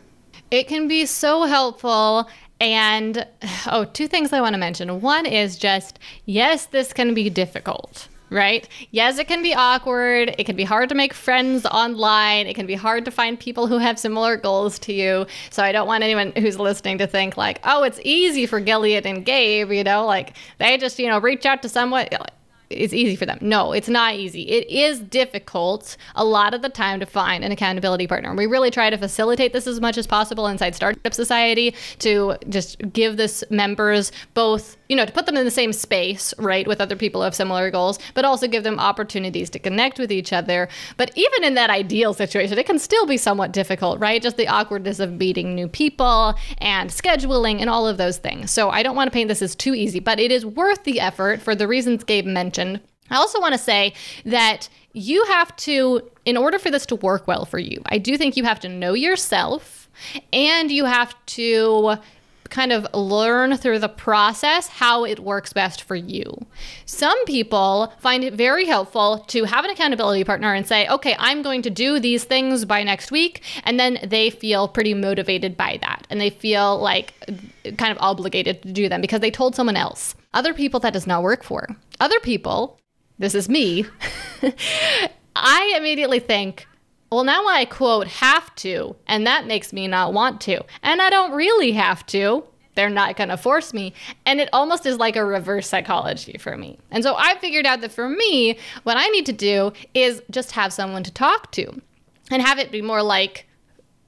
It 0.51 0.69
can 0.69 0.87
be 0.87 1.07
so 1.07 1.45
helpful. 1.45 2.29
And 2.63 3.27
oh, 3.67 3.85
two 3.87 4.07
things 4.07 4.33
I 4.33 4.41
want 4.41 4.55
to 4.55 4.59
mention. 4.59 5.01
One 5.01 5.27
is 5.27 5.57
just 5.57 5.99
yes, 6.27 6.67
this 6.67 6.93
can 6.93 7.13
be 7.13 7.29
difficult, 7.29 8.07
right? 8.31 8.69
Yes, 8.93 9.19
it 9.19 9.27
can 9.27 9.43
be 9.43 9.53
awkward. 9.53 10.33
It 10.39 10.45
can 10.45 10.55
be 10.55 10.63
hard 10.63 10.89
to 10.91 10.95
make 10.95 11.13
friends 11.13 11.67
online. 11.67 12.47
It 12.47 12.55
can 12.55 12.67
be 12.67 12.77
hard 12.77 13.05
to 13.07 13.11
find 13.11 13.37
people 13.39 13.67
who 13.67 13.79
have 13.79 13.99
similar 13.99 14.37
goals 14.37 14.79
to 14.79 14.93
you. 14.93 15.27
So 15.51 15.65
I 15.65 15.73
don't 15.73 15.89
want 15.89 16.05
anyone 16.05 16.33
who's 16.37 16.57
listening 16.57 16.99
to 16.99 17.09
think 17.09 17.37
like, 17.37 17.59
oh, 17.65 17.83
it's 17.83 17.99
easy 18.05 18.47
for 18.47 18.61
Gillian 18.61 19.09
and 19.09 19.25
Gabe, 19.25 19.73
you 19.73 19.83
know, 19.83 20.07
like 20.07 20.35
they 20.59 20.79
just, 20.79 21.01
you 21.01 21.09
know, 21.09 21.19
reach 21.19 21.45
out 21.45 21.63
to 21.63 21.69
someone 21.69 22.07
it's 22.73 22.93
easy 22.93 23.17
for 23.17 23.27
them. 23.27 23.39
No, 23.41 23.73
it's 23.73 23.89
not 23.89 24.15
easy. 24.15 24.43
It 24.43 24.69
is 24.69 25.01
difficult 25.01 25.97
a 26.15 26.25
lot 26.25 26.55
of 26.55 26.63
the 26.63 26.69
time 26.69 27.01
to 27.01 27.07
find 27.07 27.45
an 27.45 27.53
accountability 27.53 28.07
partner. 28.07 28.35
We 28.35 28.47
really 28.47 28.71
try 28.71 28.91
to 28.91 28.97
facilitate 28.97 29.53
this 29.53 29.67
as 29.67 29.81
much 29.81 29.99
as 29.99 30.07
possible 30.07 30.47
inside 30.47 30.75
Startup 30.75 31.15
Society 31.15 31.75
to 31.99 32.37
just 32.49 32.79
give 32.93 33.17
this 33.17 33.45
members 33.51 34.13
both, 34.35 34.77
you 34.89 34.97
know, 34.97 35.05
to 35.05 35.13
put 35.13 35.27
them 35.27 35.37
in 35.37 35.45
the 35.45 35.51
same 35.51 35.73
space, 35.73 36.35
right, 36.39 36.67
with 36.67 36.81
other 36.81 36.97
people 36.97 37.21
who 37.21 37.25
have 37.25 37.35
similar 37.35 37.71
goals, 37.71 37.99
but 38.15 38.25
also 38.25 38.47
give 38.49 38.65
them 38.65 38.79
opportunities 38.79 39.51
to 39.51 39.59
connect 39.59 39.99
with 39.99 40.11
each 40.11 40.33
other. 40.33 40.69
But 40.97 41.11
even 41.17 41.45
in 41.45 41.55
that 41.55 41.71
ideal 41.71 42.15
situation, 42.15 42.59
it 42.59 42.67
can 42.67 42.79
still 42.79 43.07
be 43.07 43.17
somewhat 43.17 43.53
difficult, 43.53 44.01
right? 44.01 44.23
Just 44.23 44.37
the 44.37 44.49
awkwardness 44.49 45.01
of 45.01 45.13
meeting 45.13 45.55
new 45.55 45.69
people 45.69 46.35
and 46.59 46.91
scheduling 46.91 47.61
and 47.61 47.69
all 47.69 47.87
of 47.87 47.97
those 47.97 48.19
things. 48.19 48.51
So 48.51 48.71
I 48.71 48.83
don't 48.83 48.97
want 48.97 49.09
to 49.09 49.13
paint 49.13 49.29
this 49.29 49.43
as 49.43 49.55
too 49.55 49.75
easy, 49.75 50.01
but 50.01 50.19
it 50.19 50.31
is 50.31 50.47
worth 50.47 50.85
the 50.85 51.01
effort 51.01 51.41
for 51.41 51.55
the 51.55 51.69
reasons 51.69 52.05
Gabe 52.05 52.27
mentioned. 52.27 52.62
I 53.11 53.17
also 53.17 53.41
want 53.41 53.53
to 53.53 53.59
say 53.59 53.93
that 54.25 54.69
you 54.93 55.25
have 55.27 55.55
to, 55.57 56.11
in 56.25 56.37
order 56.37 56.59
for 56.59 56.71
this 56.71 56.87
to 56.87 56.97
work 56.97 57.27
well 57.27 57.45
for 57.45 57.59
you, 57.59 57.83
I 57.87 57.99
do 57.99 58.17
think 58.17 58.37
you 58.37 58.45
have 58.45 58.61
to 58.61 58.69
know 58.69 58.95
yourself 58.95 59.91
and 60.33 60.71
you 60.71 60.85
have 60.87 61.15
to 61.27 61.97
kind 62.53 62.73
of 62.73 62.87
learn 62.95 63.57
through 63.57 63.79
the 63.79 63.89
process 63.89 64.69
how 64.69 65.05
it 65.05 65.19
works 65.19 65.53
best 65.53 65.83
for 65.83 65.97
you. 65.97 66.47
Some 66.85 67.25
people 67.25 67.93
find 67.99 68.23
it 68.23 68.35
very 68.35 68.67
helpful 68.67 69.25
to 69.29 69.45
have 69.45 69.65
an 69.65 69.71
accountability 69.71 70.23
partner 70.23 70.53
and 70.53 70.67
say, 70.67 70.87
okay, 70.89 71.17
I'm 71.19 71.43
going 71.43 71.63
to 71.63 71.71
do 71.71 71.99
these 71.99 72.25
things 72.25 72.65
by 72.67 72.83
next 72.83 73.11
week. 73.11 73.43
And 73.65 73.81
then 73.81 73.99
they 74.05 74.29
feel 74.31 74.69
pretty 74.69 74.93
motivated 74.93 75.57
by 75.57 75.79
that. 75.81 76.07
And 76.11 76.21
they 76.21 76.31
feel 76.31 76.79
like 76.79 77.15
kind 77.79 77.91
of 77.91 77.99
obligated 78.01 78.63
to 78.63 78.73
do 78.73 78.89
them 78.89 79.01
because 79.01 79.21
they 79.21 79.31
told 79.31 79.55
someone 79.55 79.77
else. 79.77 80.15
Other 80.35 80.55
people, 80.55 80.81
that 80.81 80.93
does 80.93 81.07
not 81.07 81.23
work 81.23 81.43
for. 81.43 81.69
Other 82.01 82.21
people, 82.21 82.79
this 83.19 83.35
is 83.35 83.49
me, 83.49 83.87
I 85.37 85.75
immediately 85.77 86.21
think, 86.21 86.67
well, 87.11 87.25
now 87.25 87.47
I 87.47 87.67
quote 87.67 88.07
have 88.07 88.55
to, 88.57 88.97
and 89.07 89.27
that 89.27 89.47
makes 89.47 89.73
me 89.73 89.87
not 89.87 90.15
want 90.15 90.41
to. 90.43 90.65
And 90.83 91.03
I 91.03 91.11
don't 91.11 91.33
really 91.33 91.73
have 91.73 92.07
to. 92.07 92.45
They're 92.75 92.89
not 92.89 93.17
going 93.17 93.29
to 93.29 93.37
force 93.37 93.75
me. 93.75 93.93
And 94.25 94.41
it 94.41 94.49
almost 94.53 94.87
is 94.87 94.97
like 94.97 95.17
a 95.17 95.25
reverse 95.25 95.69
psychology 95.69 96.39
for 96.39 96.57
me. 96.57 96.79
And 96.91 97.05
so 97.05 97.15
I 97.19 97.37
figured 97.39 97.67
out 97.67 97.83
that 97.83 97.93
for 97.93 98.09
me, 98.09 98.59
what 98.85 98.97
I 98.97 99.09
need 99.09 99.27
to 99.27 99.33
do 99.33 99.73
is 99.93 100.23
just 100.31 100.53
have 100.53 100.73
someone 100.73 101.03
to 101.03 101.13
talk 101.13 101.53
to 101.53 101.83
and 102.31 102.41
have 102.41 102.59
it 102.59 102.73
be 102.73 102.81
more 102.81 103.03
like 103.03 103.47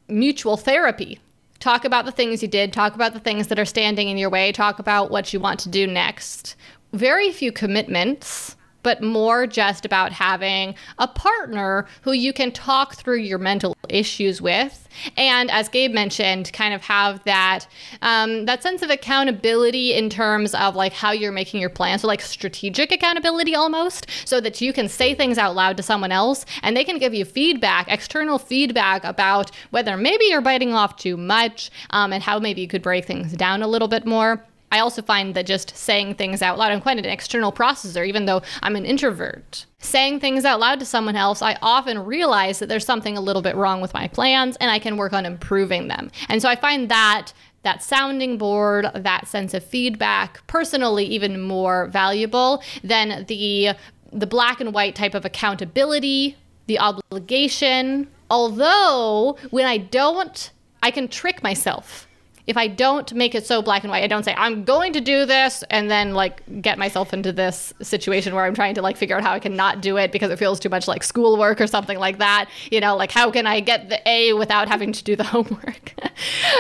mutual 0.09 0.57
therapy. 0.57 1.21
Talk 1.65 1.87
about 1.87 2.05
the 2.05 2.13
things 2.13 2.43
you 2.43 2.49
did, 2.49 2.75
talk 2.75 2.95
about 2.95 3.15
the 3.15 3.21
things 3.21 3.47
that 3.47 3.59
are 3.59 3.65
standing 3.65 4.11
in 4.11 4.19
your 4.19 4.29
way, 4.29 4.53
talk 4.53 4.79
about 4.79 5.11
what 5.11 5.33
you 5.33 5.41
want 5.41 5.59
to 5.61 5.71
do 5.71 5.87
next. 5.87 6.57
Very 6.93 7.33
few 7.33 7.53
commitments 7.53 8.55
but 8.85 9.03
more 9.03 9.49
just 9.49 9.85
about 9.85 10.13
having 10.13 10.77
a 11.01 11.09
partner 11.09 11.87
who 12.03 12.13
you 12.13 12.33
can 12.33 12.53
talk 12.53 12.95
through 12.95 13.17
your 13.17 13.39
mental 13.39 13.77
issues 13.89 14.41
with. 14.41 14.89
And 15.17 15.51
as 15.51 15.69
Gabe 15.69 15.93
mentioned, 15.93 16.53
kind 16.53 16.73
of 16.73 16.83
have 16.83 17.25
that 17.25 17.67
um, 18.03 18.45
that 18.45 18.63
sense 18.63 18.83
of 18.83 18.91
accountability 18.91 19.93
in 19.93 20.09
terms 20.09 20.55
of 20.55 20.77
like 20.77 20.93
how 20.93 21.11
you're 21.11 21.33
making 21.33 21.61
your 21.61 21.71
plan. 21.71 21.99
So 21.99 22.07
like 22.07 22.21
strategic 22.21 22.93
accountability 22.93 23.57
almost, 23.57 24.07
so 24.25 24.41
that 24.41 24.61
you 24.61 24.73
can 24.73 24.89
say 24.89 25.15
things 25.15 25.39
out 25.39 25.57
loud 25.57 25.77
to 25.79 25.83
someone 25.83 26.13
else 26.13 26.47
and 26.63 26.77
they 26.77 26.85
can 26.85 26.99
give 26.99 27.13
you 27.13 27.25
feedback, 27.25 27.89
external 27.89 28.39
feedback 28.39 29.03
about 29.03 29.51
whether 29.71 29.97
maybe 29.97 30.27
you're 30.27 30.41
biting 30.41 30.75
off 30.75 30.97
too 30.97 31.17
much 31.17 31.71
um, 31.91 32.13
and 32.13 32.23
how 32.23 32.39
maybe 32.39 32.61
you 32.61 32.69
could 32.69 32.83
break 32.83 33.05
things 33.05 33.33
down 33.33 33.63
a 33.63 33.69
little 33.69 33.89
bit 33.89 34.07
more. 34.07 34.45
I 34.75 34.81
also 34.81 35.03
find 35.03 35.37
that 35.37 35.47
just 35.47 35.77
saying 35.77 36.17
things 36.17 36.43
out 36.43 36.59
loud, 36.59 36.73
I'm 36.73 36.81
quite 36.81 36.99
an 36.99 37.05
external 37.05 37.53
processor, 37.53 38.05
even 38.05 38.25
though 38.25 38.43
I'm 38.61 38.75
an 38.75 38.85
introvert. 38.85 39.67
Saying 39.79 40.19
things 40.19 40.45
out 40.45 40.59
loud 40.59 40.81
to 40.81 40.85
someone 40.85 41.15
else, 41.15 41.43
I 41.43 41.57
often 41.63 42.05
realize 42.05 42.59
that 42.59 42.69
there's 42.69 42.85
something 42.85 43.17
a 43.17 43.21
little 43.21 43.41
bit 43.41 43.55
wrong 43.55 43.81
with 43.81 43.95
my 43.95 44.09
plans 44.09 44.57
and 44.57 44.73
I 44.73 44.81
can 44.81 44.97
work 44.97 45.13
on 45.13 45.27
improving 45.27 45.87
them. 45.87 46.11
And 46.29 46.43
so 46.43 46.49
I 46.49 46.57
find 46.57 46.89
that 46.89 47.33
that 47.63 47.85
sounding 47.85 48.37
board, 48.37 48.87
that 48.97 49.29
sense 49.29 49.55
of 49.55 49.65
feedback, 49.65 50.45
personally 50.49 51.05
even 51.05 51.41
more 51.41 51.87
valuable 51.87 52.61
than 52.83 53.27
the 53.29 53.75
the 54.13 54.27
black 54.27 54.61
and 54.61 54.75
white 54.75 54.97
type 54.97 55.15
of 55.15 55.25
accountability, 55.25 56.37
the 56.67 56.81
obligation. 56.81 58.09
Although 58.29 59.39
when 59.51 59.67
I 59.67 59.79
don't, 59.79 60.51
I 60.83 60.91
can 60.91 61.07
trick 61.07 61.45
myself 61.45 62.04
if 62.47 62.57
I 62.59 62.69
don't 62.69 63.13
make 63.15 63.35
it 63.35 63.47
so 63.47 63.63
black 63.63 63.85
and 63.85 63.91
white, 63.91 64.05
I 64.05 64.07
don't 64.07 64.23
say 64.23 64.35
I'm 64.37 64.65
going 64.65 64.93
to 64.93 65.01
do 65.01 65.25
this 65.25 65.65
and 65.71 65.91
then 65.91 66.13
like 66.13 66.43
get 66.61 66.79
myself 66.79 67.15
into 67.15 67.33
this 67.33 67.73
situation 67.81 68.35
where 68.35 68.45
I'm 68.45 68.55
trying 68.55 68.75
to 68.75 68.83
like 68.83 68.97
figure 68.97 69.17
out 69.17 69.23
how 69.23 69.33
I 69.33 69.39
can 69.39 69.57
not 69.57 69.81
do 69.81 69.97
it 69.97 70.13
because 70.13 70.31
it 70.31 70.39
feels 70.39 70.61
too 70.61 70.69
much 70.69 70.87
like 70.87 71.03
schoolwork 71.03 71.61
or 71.61 71.67
something 71.67 71.99
like 71.99 72.19
that. 72.19 72.51
You 72.71 72.81
know, 72.81 72.97
like 72.97 73.11
how 73.11 73.31
can 73.31 73.47
I 73.47 73.61
get 73.61 73.89
the 73.89 74.07
A 74.07 74.35
without 74.35 74.69
having 74.69 74.93
to 74.93 75.03
do 75.03 75.17
the 75.17 75.25
homework? 75.35 75.95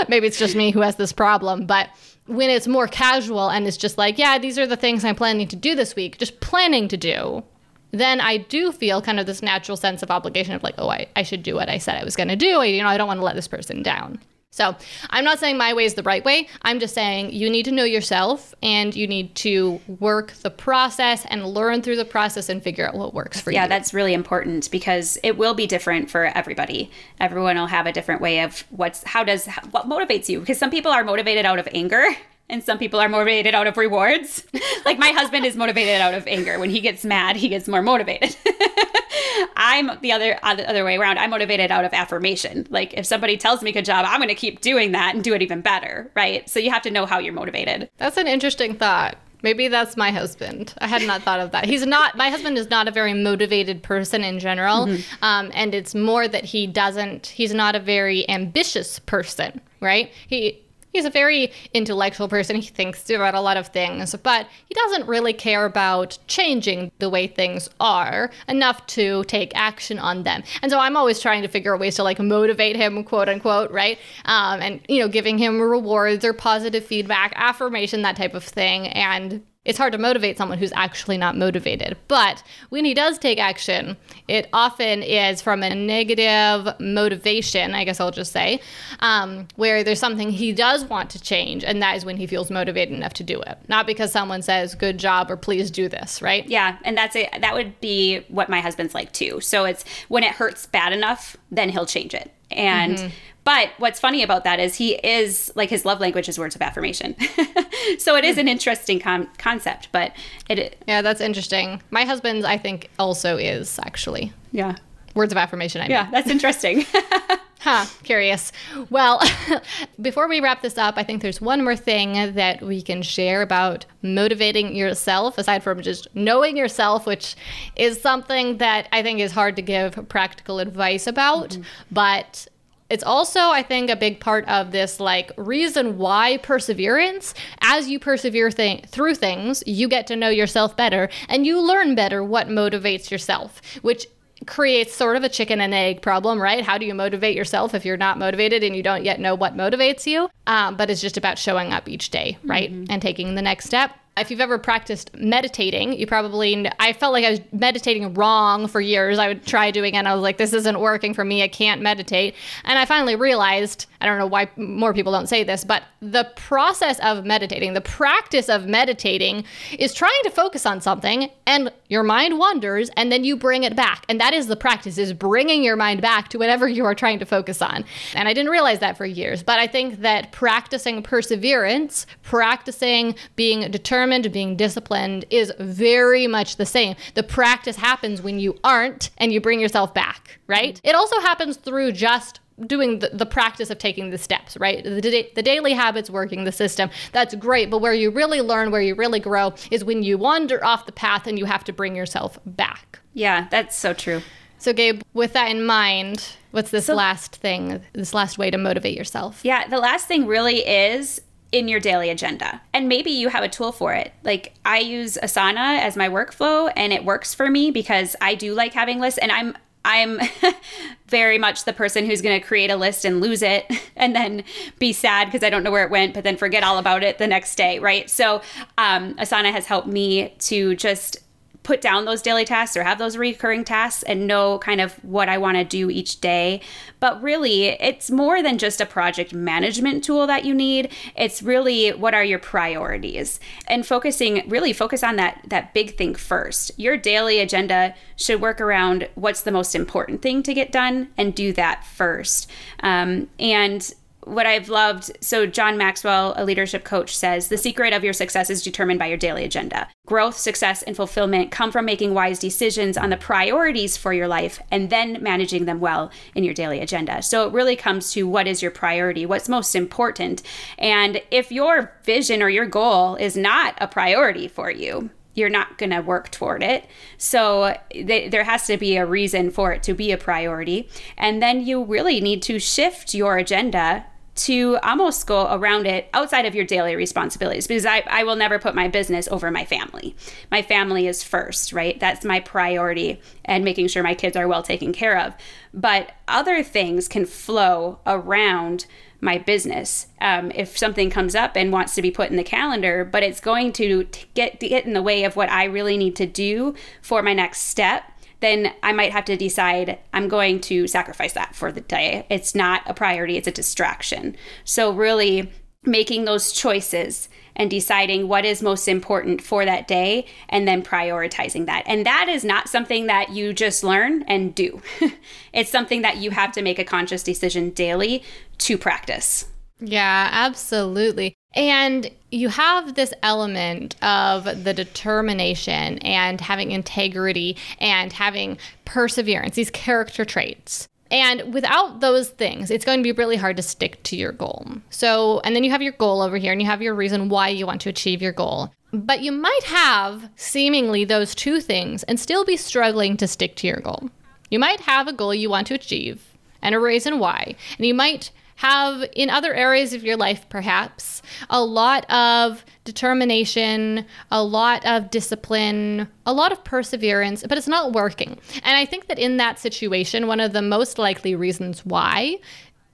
Maybe 0.08 0.26
it's 0.26 0.38
just 0.38 0.56
me 0.56 0.70
who 0.70 0.80
has 0.80 0.96
this 0.96 1.12
problem, 1.12 1.66
but 1.66 1.90
when 2.26 2.48
it's 2.48 2.66
more 2.66 2.86
casual 2.86 3.50
and 3.50 3.66
it's 3.66 3.76
just 3.76 3.98
like, 3.98 4.18
yeah, 4.18 4.38
these 4.38 4.58
are 4.58 4.66
the 4.66 4.76
things 4.76 5.04
I'm 5.04 5.14
planning 5.14 5.46
to 5.48 5.56
do 5.56 5.74
this 5.74 5.94
week, 5.94 6.16
just 6.16 6.40
planning 6.40 6.88
to 6.88 6.96
do, 6.96 7.44
then 7.90 8.20
I 8.20 8.38
do 8.38 8.72
feel 8.72 9.02
kind 9.02 9.20
of 9.20 9.26
this 9.26 9.42
natural 9.42 9.76
sense 9.76 10.02
of 10.02 10.10
obligation 10.10 10.54
of 10.54 10.62
like, 10.62 10.74
oh, 10.78 10.88
I, 10.88 11.06
I 11.14 11.22
should 11.22 11.42
do 11.42 11.54
what 11.54 11.68
I 11.68 11.76
said 11.76 11.96
I 11.96 12.04
was 12.04 12.16
going 12.16 12.28
to 12.28 12.36
do. 12.36 12.60
I, 12.60 12.64
You 12.64 12.82
know, 12.82 12.88
I 12.88 12.96
don't 12.96 13.06
want 13.06 13.20
to 13.20 13.24
let 13.24 13.36
this 13.36 13.46
person 13.46 13.82
down. 13.82 14.18
So 14.54 14.76
I'm 15.10 15.24
not 15.24 15.40
saying 15.40 15.58
my 15.58 15.74
way 15.74 15.84
is 15.84 15.94
the 15.94 16.04
right 16.04 16.24
way. 16.24 16.46
I'm 16.62 16.78
just 16.78 16.94
saying 16.94 17.32
you 17.32 17.50
need 17.50 17.64
to 17.64 17.72
know 17.72 17.82
yourself 17.82 18.54
and 18.62 18.94
you 18.94 19.08
need 19.08 19.34
to 19.36 19.80
work 19.98 20.30
the 20.34 20.50
process 20.50 21.26
and 21.28 21.44
learn 21.44 21.82
through 21.82 21.96
the 21.96 22.04
process 22.04 22.48
and 22.48 22.62
figure 22.62 22.86
out 22.86 22.94
what 22.94 23.14
works 23.14 23.40
for 23.40 23.50
yeah, 23.50 23.62
you. 23.62 23.64
Yeah, 23.64 23.68
that's 23.68 23.92
really 23.92 24.14
important 24.14 24.70
because 24.70 25.18
it 25.24 25.36
will 25.36 25.54
be 25.54 25.66
different 25.66 26.08
for 26.08 26.26
everybody. 26.26 26.92
Everyone 27.18 27.56
will 27.56 27.66
have 27.66 27.86
a 27.86 27.92
different 27.92 28.20
way 28.20 28.42
of 28.42 28.60
what's 28.70 29.02
how 29.02 29.24
does 29.24 29.48
what 29.72 29.88
motivates 29.88 30.28
you 30.28 30.38
because 30.38 30.56
some 30.56 30.70
people 30.70 30.92
are 30.92 31.02
motivated 31.02 31.44
out 31.44 31.58
of 31.58 31.66
anger 31.72 32.06
and 32.48 32.62
some 32.62 32.78
people 32.78 33.00
are 33.00 33.08
motivated 33.08 33.54
out 33.54 33.66
of 33.66 33.76
rewards. 33.76 34.44
like 34.84 34.98
my 34.98 35.10
husband 35.10 35.46
is 35.46 35.56
motivated 35.56 36.00
out 36.00 36.14
of 36.14 36.26
anger. 36.26 36.58
When 36.58 36.70
he 36.70 36.80
gets 36.80 37.04
mad, 37.04 37.36
he 37.36 37.48
gets 37.48 37.68
more 37.68 37.82
motivated. 37.82 38.36
I'm 39.56 39.90
the 40.00 40.12
other 40.12 40.38
other 40.42 40.84
way 40.84 40.96
around. 40.96 41.18
I'm 41.18 41.30
motivated 41.30 41.70
out 41.70 41.84
of 41.84 41.92
affirmation. 41.92 42.66
Like 42.70 42.94
if 42.94 43.06
somebody 43.06 43.36
tells 43.36 43.62
me 43.62 43.72
good 43.72 43.84
job, 43.84 44.04
I'm 44.08 44.18
going 44.18 44.28
to 44.28 44.34
keep 44.34 44.60
doing 44.60 44.92
that 44.92 45.14
and 45.14 45.24
do 45.24 45.34
it 45.34 45.42
even 45.42 45.60
better, 45.60 46.10
right? 46.14 46.48
So 46.48 46.60
you 46.60 46.70
have 46.70 46.82
to 46.82 46.90
know 46.90 47.06
how 47.06 47.18
you're 47.18 47.32
motivated. 47.32 47.90
That's 47.96 48.16
an 48.16 48.26
interesting 48.26 48.76
thought. 48.76 49.16
Maybe 49.42 49.68
that's 49.68 49.94
my 49.94 50.10
husband. 50.10 50.72
I 50.78 50.86
had 50.86 51.02
not 51.02 51.22
thought 51.22 51.38
of 51.38 51.50
that. 51.50 51.66
He's 51.66 51.84
not, 51.84 52.16
my 52.16 52.30
husband 52.30 52.56
is 52.56 52.70
not 52.70 52.88
a 52.88 52.90
very 52.90 53.12
motivated 53.12 53.82
person 53.82 54.24
in 54.24 54.38
general. 54.38 54.86
Mm-hmm. 54.86 55.22
Um, 55.22 55.50
and 55.52 55.74
it's 55.74 55.94
more 55.94 56.26
that 56.26 56.44
he 56.44 56.66
doesn't, 56.66 57.26
he's 57.26 57.52
not 57.52 57.76
a 57.76 57.78
very 57.78 58.28
ambitious 58.30 59.00
person, 59.00 59.60
right? 59.80 60.10
He, 60.26 60.63
he's 60.94 61.04
a 61.04 61.10
very 61.10 61.52
intellectual 61.74 62.28
person. 62.28 62.56
He 62.56 62.68
thinks 62.68 63.10
about 63.10 63.34
a 63.34 63.40
lot 63.40 63.58
of 63.58 63.66
things, 63.68 64.14
but 64.22 64.46
he 64.66 64.74
doesn't 64.74 65.06
really 65.06 65.34
care 65.34 65.66
about 65.66 66.16
changing 66.26 66.90
the 67.00 67.10
way 67.10 67.26
things 67.26 67.68
are 67.80 68.30
enough 68.48 68.86
to 68.86 69.24
take 69.24 69.52
action 69.54 69.98
on 69.98 70.22
them. 70.22 70.42
And 70.62 70.70
so 70.70 70.78
I'm 70.78 70.96
always 70.96 71.20
trying 71.20 71.42
to 71.42 71.48
figure 71.48 71.74
out 71.74 71.80
ways 71.80 71.96
to 71.96 72.02
like 72.02 72.18
motivate 72.18 72.76
him, 72.76 73.04
quote 73.04 73.28
unquote, 73.28 73.70
right? 73.70 73.98
Um, 74.24 74.62
and, 74.62 74.80
you 74.88 75.00
know, 75.00 75.08
giving 75.08 75.36
him 75.36 75.60
rewards 75.60 76.24
or 76.24 76.32
positive 76.32 76.86
feedback, 76.86 77.32
affirmation, 77.36 78.02
that 78.02 78.16
type 78.16 78.34
of 78.34 78.44
thing. 78.44 78.86
And 78.88 79.42
it's 79.64 79.78
hard 79.78 79.92
to 79.92 79.98
motivate 79.98 80.36
someone 80.36 80.58
who's 80.58 80.72
actually 80.74 81.16
not 81.16 81.36
motivated. 81.36 81.96
But 82.08 82.42
when 82.68 82.84
he 82.84 82.92
does 82.92 83.18
take 83.18 83.38
action, 83.38 83.96
it 84.28 84.48
often 84.52 85.02
is 85.02 85.40
from 85.40 85.62
a 85.62 85.74
negative 85.74 86.68
motivation, 86.80 87.74
I 87.74 87.84
guess 87.84 88.00
I'll 88.00 88.10
just 88.10 88.32
say, 88.32 88.60
um, 89.00 89.48
where 89.56 89.82
there's 89.82 90.00
something 90.00 90.30
he 90.30 90.52
does 90.52 90.84
want 90.84 91.10
to 91.10 91.20
change. 91.20 91.64
And 91.64 91.82
that 91.82 91.96
is 91.96 92.04
when 92.04 92.16
he 92.16 92.26
feels 92.26 92.50
motivated 92.50 92.94
enough 92.94 93.14
to 93.14 93.24
do 93.24 93.40
it. 93.40 93.58
Not 93.68 93.86
because 93.86 94.12
someone 94.12 94.42
says, 94.42 94.74
good 94.74 94.98
job 94.98 95.30
or 95.30 95.36
please 95.36 95.70
do 95.70 95.88
this, 95.88 96.20
right? 96.20 96.46
Yeah. 96.46 96.78
And 96.84 96.96
that's 96.96 97.16
it. 97.16 97.30
That 97.40 97.54
would 97.54 97.80
be 97.80 98.20
what 98.28 98.48
my 98.48 98.60
husband's 98.60 98.94
like 98.94 99.12
too. 99.12 99.40
So 99.40 99.64
it's 99.64 99.84
when 100.08 100.24
it 100.24 100.32
hurts 100.32 100.66
bad 100.66 100.92
enough, 100.92 101.36
then 101.50 101.70
he'll 101.70 101.86
change 101.86 102.14
it. 102.14 102.32
And 102.50 102.98
mm-hmm. 102.98 103.08
But 103.44 103.70
what's 103.76 104.00
funny 104.00 104.22
about 104.22 104.44
that 104.44 104.58
is 104.58 104.76
he 104.76 104.94
is 104.94 105.52
like 105.54 105.68
his 105.68 105.84
love 105.84 106.00
language 106.00 106.28
is 106.28 106.38
words 106.38 106.54
of 106.54 106.62
affirmation. 106.62 107.14
so 107.98 108.16
it 108.16 108.24
is 108.24 108.38
an 108.38 108.48
interesting 108.48 108.98
com- 108.98 109.28
concept, 109.38 109.88
but 109.92 110.12
it. 110.48 110.82
Yeah, 110.88 111.02
that's 111.02 111.20
interesting. 111.20 111.82
My 111.90 112.04
husband's, 112.04 112.44
I 112.44 112.56
think, 112.56 112.90
also 112.98 113.36
is 113.36 113.78
actually. 113.82 114.32
Yeah. 114.52 114.76
Words 115.14 115.32
of 115.32 115.36
affirmation. 115.36 115.82
I 115.82 115.84
mean. 115.84 115.90
Yeah, 115.90 116.10
that's 116.10 116.28
interesting. 116.28 116.86
huh, 117.60 117.86
curious. 118.02 118.50
Well, 118.90 119.22
before 120.00 120.26
we 120.26 120.40
wrap 120.40 120.62
this 120.62 120.78
up, 120.78 120.94
I 120.96 121.02
think 121.02 121.22
there's 121.22 121.40
one 121.40 121.62
more 121.62 121.76
thing 121.76 122.34
that 122.34 122.62
we 122.62 122.82
can 122.82 123.02
share 123.02 123.42
about 123.42 123.84
motivating 124.02 124.74
yourself, 124.74 125.38
aside 125.38 125.62
from 125.62 125.82
just 125.82 126.08
knowing 126.14 126.56
yourself, 126.56 127.06
which 127.06 127.36
is 127.76 128.00
something 128.00 128.58
that 128.58 128.88
I 128.90 129.02
think 129.02 129.20
is 129.20 129.32
hard 129.32 129.56
to 129.56 129.62
give 129.62 130.08
practical 130.08 130.58
advice 130.58 131.06
about. 131.06 131.50
Mm-hmm. 131.50 131.62
But 131.92 132.48
It's 132.90 133.04
also, 133.04 133.40
I 133.40 133.62
think, 133.62 133.90
a 133.90 133.96
big 133.96 134.20
part 134.20 134.46
of 134.48 134.70
this 134.70 135.00
like 135.00 135.32
reason 135.36 135.98
why 135.98 136.38
perseverance. 136.38 137.34
As 137.60 137.88
you 137.88 137.98
persevere 137.98 138.50
th- 138.50 138.86
through 138.86 139.14
things, 139.14 139.62
you 139.66 139.88
get 139.88 140.06
to 140.08 140.16
know 140.16 140.28
yourself 140.28 140.76
better 140.76 141.08
and 141.28 141.46
you 141.46 141.60
learn 141.60 141.94
better 141.94 142.22
what 142.22 142.48
motivates 142.48 143.10
yourself, 143.10 143.60
which 143.82 144.06
creates 144.46 144.94
sort 144.94 145.16
of 145.16 145.24
a 145.24 145.28
chicken 145.28 145.60
and 145.60 145.72
egg 145.72 146.02
problem, 146.02 146.40
right? 146.40 146.64
How 146.64 146.76
do 146.76 146.84
you 146.84 146.94
motivate 146.94 147.36
yourself 147.36 147.74
if 147.74 147.84
you're 147.84 147.96
not 147.96 148.18
motivated 148.18 148.62
and 148.62 148.76
you 148.76 148.82
don't 148.82 149.04
yet 149.04 149.18
know 149.18 149.34
what 149.34 149.56
motivates 149.56 150.06
you? 150.06 150.28
Um, 150.46 150.76
but 150.76 150.90
it's 150.90 151.00
just 151.00 151.16
about 151.16 151.38
showing 151.38 151.72
up 151.72 151.88
each 151.88 152.10
day, 152.10 152.36
right? 152.44 152.70
Mm-hmm. 152.70 152.84
And 152.90 153.00
taking 153.00 153.34
the 153.34 153.42
next 153.42 153.64
step 153.64 153.92
if 154.16 154.30
you've 154.30 154.40
ever 154.40 154.58
practiced 154.58 155.14
meditating, 155.16 155.94
you 155.94 156.06
probably, 156.06 156.70
I 156.78 156.92
felt 156.92 157.12
like 157.12 157.24
I 157.24 157.30
was 157.30 157.40
meditating 157.52 158.14
wrong 158.14 158.68
for 158.68 158.80
years. 158.80 159.18
I 159.18 159.28
would 159.28 159.44
try 159.44 159.70
doing 159.70 159.94
it 159.94 159.98
and 159.98 160.08
I 160.08 160.14
was 160.14 160.22
like, 160.22 160.36
this 160.36 160.52
isn't 160.52 160.78
working 160.78 161.14
for 161.14 161.24
me. 161.24 161.42
I 161.42 161.48
can't 161.48 161.82
meditate. 161.82 162.34
And 162.64 162.78
I 162.78 162.84
finally 162.84 163.16
realized, 163.16 163.86
I 164.00 164.06
don't 164.06 164.18
know 164.18 164.26
why 164.26 164.48
more 164.56 164.94
people 164.94 165.12
don't 165.12 165.28
say 165.28 165.42
this, 165.42 165.64
but 165.64 165.82
the 166.00 166.30
process 166.36 167.00
of 167.00 167.24
meditating, 167.24 167.74
the 167.74 167.80
practice 167.80 168.48
of 168.48 168.66
meditating 168.66 169.44
is 169.78 169.92
trying 169.92 170.12
to 170.22 170.30
focus 170.30 170.64
on 170.64 170.80
something 170.80 171.30
and 171.46 171.72
your 171.88 172.04
mind 172.04 172.38
wanders 172.38 172.90
and 172.96 173.10
then 173.10 173.24
you 173.24 173.36
bring 173.36 173.64
it 173.64 173.74
back. 173.74 174.04
And 174.08 174.20
that 174.20 174.32
is 174.32 174.46
the 174.46 174.56
practice 174.56 174.96
is 174.96 175.12
bringing 175.12 175.64
your 175.64 175.76
mind 175.76 176.02
back 176.02 176.28
to 176.28 176.38
whatever 176.38 176.68
you 176.68 176.84
are 176.84 176.94
trying 176.94 177.18
to 177.18 177.26
focus 177.26 177.60
on. 177.60 177.84
And 178.14 178.28
I 178.28 178.32
didn't 178.32 178.50
realize 178.50 178.78
that 178.78 178.96
for 178.96 179.06
years, 179.06 179.42
but 179.42 179.58
I 179.58 179.66
think 179.66 180.02
that 180.02 180.30
practicing 180.30 181.02
perseverance, 181.02 182.06
practicing 182.22 183.16
being 183.34 183.70
determined 183.72 184.03
determined, 184.04 184.32
being 184.32 184.56
disciplined 184.56 185.24
is 185.30 185.52
very 185.58 186.26
much 186.26 186.56
the 186.56 186.66
same. 186.66 186.96
The 187.14 187.22
practice 187.22 187.76
happens 187.76 188.20
when 188.20 188.38
you 188.38 188.58
aren't 188.62 189.10
and 189.18 189.32
you 189.32 189.40
bring 189.40 189.60
yourself 189.60 189.94
back, 189.94 190.38
right? 190.46 190.80
It 190.84 190.94
also 190.94 191.20
happens 191.20 191.56
through 191.56 191.92
just 191.92 192.40
doing 192.66 193.00
the, 193.00 193.08
the, 193.08 193.26
practice 193.26 193.70
of 193.70 193.78
taking 193.78 194.10
the 194.10 194.18
steps, 194.18 194.56
right? 194.58 194.84
The, 194.84 195.28
the, 195.34 195.42
daily 195.42 195.72
habits 195.72 196.08
working 196.08 196.44
the 196.44 196.52
system. 196.52 196.88
That's 197.12 197.34
great. 197.34 197.68
But 197.68 197.78
where 197.78 197.94
you 197.94 198.10
really 198.10 198.42
learn, 198.42 198.70
where 198.70 198.82
you 198.82 198.94
really 198.94 199.18
grow 199.20 199.54
is 199.72 199.84
when 199.84 200.02
you 200.04 200.18
wander 200.18 200.64
off 200.64 200.86
the 200.86 200.92
path 200.92 201.26
and 201.26 201.36
you 201.38 201.46
have 201.46 201.64
to 201.64 201.72
bring 201.72 201.96
yourself 201.96 202.38
back. 202.46 203.00
Yeah, 203.12 203.48
that's 203.50 203.76
so 203.76 203.92
true. 203.92 204.22
So, 204.58 204.72
Gabe, 204.72 205.02
with 205.14 205.32
that 205.32 205.50
in 205.50 205.66
mind, 205.66 206.36
what's 206.52 206.70
this 206.70 206.86
so, 206.86 206.94
last 206.94 207.36
thing, 207.36 207.82
this 207.92 208.14
last 208.14 208.38
way 208.38 208.50
to 208.50 208.58
motivate 208.58 208.96
yourself? 208.96 209.40
Yeah, 209.42 209.66
the 209.66 209.78
last 209.78 210.06
thing 210.06 210.26
really 210.26 210.58
is 210.58 211.20
in 211.54 211.68
your 211.68 211.78
daily 211.78 212.10
agenda. 212.10 212.60
And 212.72 212.88
maybe 212.88 213.12
you 213.12 213.28
have 213.28 213.44
a 213.44 213.48
tool 213.48 213.70
for 213.70 213.94
it. 213.94 214.12
Like 214.24 214.54
I 214.64 214.80
use 214.80 215.16
Asana 215.22 215.78
as 215.78 215.96
my 215.96 216.08
workflow 216.08 216.70
and 216.74 216.92
it 216.92 217.04
works 217.04 217.32
for 217.32 217.48
me 217.48 217.70
because 217.70 218.16
I 218.20 218.34
do 218.34 218.54
like 218.54 218.74
having 218.74 218.98
lists 218.98 219.18
and 219.18 219.30
I'm 219.30 219.56
I'm 219.84 220.18
very 221.08 221.38
much 221.38 221.64
the 221.64 221.72
person 221.72 222.06
who's 222.06 222.22
going 222.22 222.40
to 222.40 222.44
create 222.44 222.70
a 222.70 222.76
list 222.76 223.04
and 223.04 223.20
lose 223.20 223.40
it 223.42 223.70
and 223.96 224.16
then 224.16 224.42
be 224.80 224.92
sad 224.92 225.26
because 225.26 225.44
I 225.44 225.50
don't 225.50 225.62
know 225.62 225.70
where 225.70 225.84
it 225.84 225.90
went, 225.90 226.12
but 226.14 226.24
then 226.24 226.36
forget 226.36 226.64
all 226.64 226.78
about 226.78 227.04
it 227.04 227.18
the 227.18 227.26
next 227.26 227.54
day, 227.54 227.78
right? 227.78 228.10
So, 228.10 228.40
um, 228.78 229.14
Asana 229.14 229.52
has 229.52 229.66
helped 229.66 229.86
me 229.86 230.34
to 230.40 230.74
just 230.74 231.18
put 231.64 231.80
down 231.80 232.04
those 232.04 232.22
daily 232.22 232.44
tasks 232.44 232.76
or 232.76 232.84
have 232.84 232.98
those 232.98 233.16
recurring 233.16 233.64
tasks 233.64 234.04
and 234.04 234.26
know 234.26 234.58
kind 234.60 234.80
of 234.80 234.92
what 235.02 235.28
I 235.28 235.38
want 235.38 235.56
to 235.56 235.64
do 235.64 235.90
each 235.90 236.20
day. 236.20 236.60
But 237.00 237.20
really, 237.22 237.68
it's 237.68 238.10
more 238.10 238.42
than 238.42 238.58
just 238.58 238.80
a 238.80 238.86
project 238.86 239.34
management 239.34 240.04
tool 240.04 240.26
that 240.28 240.44
you 240.44 240.54
need. 240.54 240.92
It's 241.16 241.42
really 241.42 241.90
what 241.90 242.14
are 242.14 242.22
your 242.22 242.38
priorities 242.38 243.40
and 243.66 243.84
focusing 243.86 244.48
really 244.48 244.72
focus 244.72 245.02
on 245.02 245.16
that 245.16 245.40
that 245.48 245.74
big 245.74 245.96
thing 245.96 246.14
first. 246.14 246.70
Your 246.78 246.96
daily 246.96 247.40
agenda 247.40 247.94
should 248.16 248.40
work 248.40 248.60
around 248.60 249.08
what's 249.14 249.42
the 249.42 249.50
most 249.50 249.74
important 249.74 250.22
thing 250.22 250.42
to 250.44 250.54
get 250.54 250.70
done 250.70 251.08
and 251.16 251.34
do 251.34 251.52
that 251.54 251.84
first. 251.84 252.50
Um, 252.80 253.28
and 253.38 253.92
what 254.24 254.46
I've 254.46 254.68
loved 254.68 255.10
so, 255.20 255.46
John 255.46 255.76
Maxwell, 255.76 256.34
a 256.36 256.44
leadership 256.44 256.84
coach, 256.84 257.16
says 257.16 257.48
the 257.48 257.58
secret 257.58 257.92
of 257.92 258.02
your 258.02 258.12
success 258.12 258.50
is 258.50 258.62
determined 258.62 258.98
by 258.98 259.06
your 259.06 259.18
daily 259.18 259.44
agenda. 259.44 259.88
Growth, 260.06 260.36
success, 260.36 260.82
and 260.82 260.96
fulfillment 260.96 261.50
come 261.50 261.70
from 261.70 261.84
making 261.84 262.14
wise 262.14 262.38
decisions 262.38 262.96
on 262.96 263.10
the 263.10 263.16
priorities 263.16 263.96
for 263.96 264.12
your 264.12 264.28
life 264.28 264.60
and 264.70 264.90
then 264.90 265.22
managing 265.22 265.66
them 265.66 265.80
well 265.80 266.10
in 266.34 266.44
your 266.44 266.54
daily 266.54 266.80
agenda. 266.80 267.22
So, 267.22 267.46
it 267.46 267.52
really 267.52 267.76
comes 267.76 268.12
to 268.12 268.26
what 268.26 268.46
is 268.46 268.62
your 268.62 268.70
priority, 268.70 269.26
what's 269.26 269.48
most 269.48 269.74
important. 269.74 270.42
And 270.78 271.20
if 271.30 271.52
your 271.52 271.92
vision 272.04 272.42
or 272.42 272.48
your 272.48 272.66
goal 272.66 273.16
is 273.16 273.36
not 273.36 273.74
a 273.78 273.88
priority 273.88 274.48
for 274.48 274.70
you, 274.70 275.10
you're 275.34 275.50
not 275.50 275.78
going 275.78 275.90
to 275.90 276.00
work 276.00 276.30
toward 276.30 276.62
it. 276.62 276.86
So 277.18 277.76
th- 277.90 278.30
there 278.30 278.44
has 278.44 278.66
to 278.68 278.76
be 278.76 278.96
a 278.96 279.04
reason 279.04 279.50
for 279.50 279.72
it 279.72 279.82
to 279.82 279.94
be 279.94 280.12
a 280.12 280.16
priority. 280.16 280.88
And 281.16 281.42
then 281.42 281.66
you 281.66 281.84
really 281.84 282.20
need 282.20 282.40
to 282.44 282.58
shift 282.58 283.14
your 283.14 283.36
agenda 283.36 284.06
to 284.34 284.78
almost 284.82 285.26
go 285.26 285.52
around 285.54 285.86
it 285.86 286.08
outside 286.12 286.44
of 286.44 286.54
your 286.54 286.64
daily 286.64 286.96
responsibilities 286.96 287.66
because 287.66 287.86
I, 287.86 288.02
I 288.06 288.24
will 288.24 288.36
never 288.36 288.58
put 288.58 288.74
my 288.74 288.88
business 288.88 289.28
over 289.28 289.50
my 289.50 289.64
family. 289.64 290.16
My 290.50 290.62
family 290.62 291.06
is 291.06 291.22
first, 291.22 291.72
right? 291.72 291.98
That's 292.00 292.24
my 292.24 292.40
priority 292.40 293.20
and 293.44 293.64
making 293.64 293.88
sure 293.88 294.02
my 294.02 294.14
kids 294.14 294.36
are 294.36 294.48
well 294.48 294.62
taken 294.62 294.92
care 294.92 295.18
of. 295.18 295.34
But 295.72 296.12
other 296.26 296.62
things 296.62 297.06
can 297.06 297.26
flow 297.26 298.00
around 298.06 298.86
my 299.20 299.38
business. 299.38 300.08
Um, 300.20 300.52
if 300.54 300.76
something 300.76 301.08
comes 301.08 301.34
up 301.34 301.56
and 301.56 301.72
wants 301.72 301.94
to 301.94 302.02
be 302.02 302.10
put 302.10 302.30
in 302.30 302.36
the 302.36 302.44
calendar, 302.44 303.04
but 303.04 303.22
it's 303.22 303.40
going 303.40 303.72
to 303.74 304.06
get, 304.34 304.60
get 304.60 304.84
in 304.84 304.92
the 304.92 305.02
way 305.02 305.24
of 305.24 305.34
what 305.34 305.48
I 305.50 305.64
really 305.64 305.96
need 305.96 306.14
to 306.16 306.26
do 306.26 306.74
for 307.00 307.22
my 307.22 307.32
next 307.32 307.60
step 307.60 308.04
then 308.44 308.72
I 308.82 308.92
might 308.92 309.12
have 309.12 309.24
to 309.26 309.36
decide 309.36 309.98
I'm 310.12 310.28
going 310.28 310.60
to 310.62 310.86
sacrifice 310.86 311.32
that 311.32 311.54
for 311.54 311.72
the 311.72 311.80
day. 311.80 312.26
It's 312.28 312.54
not 312.54 312.82
a 312.86 312.94
priority, 312.94 313.36
it's 313.36 313.48
a 313.48 313.52
distraction. 313.52 314.36
So, 314.64 314.92
really 314.92 315.50
making 315.86 316.24
those 316.24 316.52
choices 316.52 317.28
and 317.56 317.70
deciding 317.70 318.26
what 318.26 318.44
is 318.44 318.62
most 318.62 318.88
important 318.88 319.42
for 319.42 319.64
that 319.64 319.86
day 319.86 320.26
and 320.48 320.66
then 320.66 320.82
prioritizing 320.82 321.66
that. 321.66 321.82
And 321.86 322.06
that 322.06 322.28
is 322.28 322.44
not 322.44 322.68
something 322.68 323.06
that 323.06 323.30
you 323.30 323.52
just 323.52 323.84
learn 323.84 324.22
and 324.22 324.54
do, 324.54 324.80
it's 325.52 325.70
something 325.70 326.02
that 326.02 326.16
you 326.16 326.30
have 326.30 326.52
to 326.52 326.62
make 326.62 326.78
a 326.78 326.84
conscious 326.84 327.22
decision 327.22 327.70
daily 327.70 328.22
to 328.58 328.78
practice. 328.78 329.46
Yeah, 329.80 330.28
absolutely. 330.32 331.36
And 331.54 332.10
you 332.30 332.48
have 332.48 332.94
this 332.94 333.14
element 333.22 333.94
of 334.02 334.64
the 334.64 334.74
determination 334.74 335.98
and 335.98 336.40
having 336.40 336.72
integrity 336.72 337.56
and 337.78 338.12
having 338.12 338.58
perseverance, 338.84 339.54
these 339.54 339.70
character 339.70 340.24
traits. 340.24 340.88
And 341.10 341.54
without 341.54 342.00
those 342.00 342.30
things, 342.30 342.70
it's 342.70 342.84
going 342.84 342.98
to 342.98 343.04
be 343.04 343.12
really 343.12 343.36
hard 343.36 343.56
to 343.58 343.62
stick 343.62 344.02
to 344.04 344.16
your 344.16 344.32
goal. 344.32 344.66
So, 344.90 345.40
and 345.44 345.54
then 345.54 345.62
you 345.62 345.70
have 345.70 345.82
your 345.82 345.92
goal 345.92 346.22
over 346.22 346.36
here 346.38 346.50
and 346.50 346.60
you 346.60 346.66
have 346.66 346.82
your 346.82 346.94
reason 346.94 347.28
why 347.28 347.50
you 347.50 347.66
want 347.66 347.82
to 347.82 347.88
achieve 347.88 348.20
your 348.20 348.32
goal. 348.32 348.72
But 348.92 349.20
you 349.20 349.30
might 349.30 349.64
have 349.64 350.28
seemingly 350.34 351.04
those 351.04 351.34
two 351.34 351.60
things 351.60 352.02
and 352.04 352.18
still 352.18 352.44
be 352.44 352.56
struggling 352.56 353.16
to 353.18 353.28
stick 353.28 353.54
to 353.56 353.66
your 353.66 353.80
goal. 353.80 354.10
You 354.50 354.58
might 354.58 354.80
have 354.80 355.06
a 355.06 355.12
goal 355.12 355.34
you 355.34 355.50
want 355.50 355.68
to 355.68 355.74
achieve 355.74 356.24
and 356.62 356.74
a 356.74 356.80
reason 356.80 357.18
why. 357.18 357.54
And 357.78 357.86
you 357.86 357.94
might 357.94 358.30
have 358.56 359.04
in 359.14 359.30
other 359.30 359.52
areas 359.54 359.92
of 359.92 360.04
your 360.04 360.16
life, 360.16 360.48
perhaps, 360.48 361.22
a 361.50 361.62
lot 361.62 362.08
of 362.10 362.64
determination, 362.84 364.04
a 364.30 364.42
lot 364.42 364.84
of 364.86 365.10
discipline, 365.10 366.08
a 366.26 366.32
lot 366.32 366.52
of 366.52 366.62
perseverance, 366.64 367.44
but 367.48 367.58
it's 367.58 367.68
not 367.68 367.92
working. 367.92 368.38
And 368.62 368.76
I 368.76 368.84
think 368.84 369.08
that 369.08 369.18
in 369.18 369.38
that 369.38 369.58
situation, 369.58 370.26
one 370.26 370.40
of 370.40 370.52
the 370.52 370.62
most 370.62 370.98
likely 370.98 371.34
reasons 371.34 371.84
why 371.84 372.38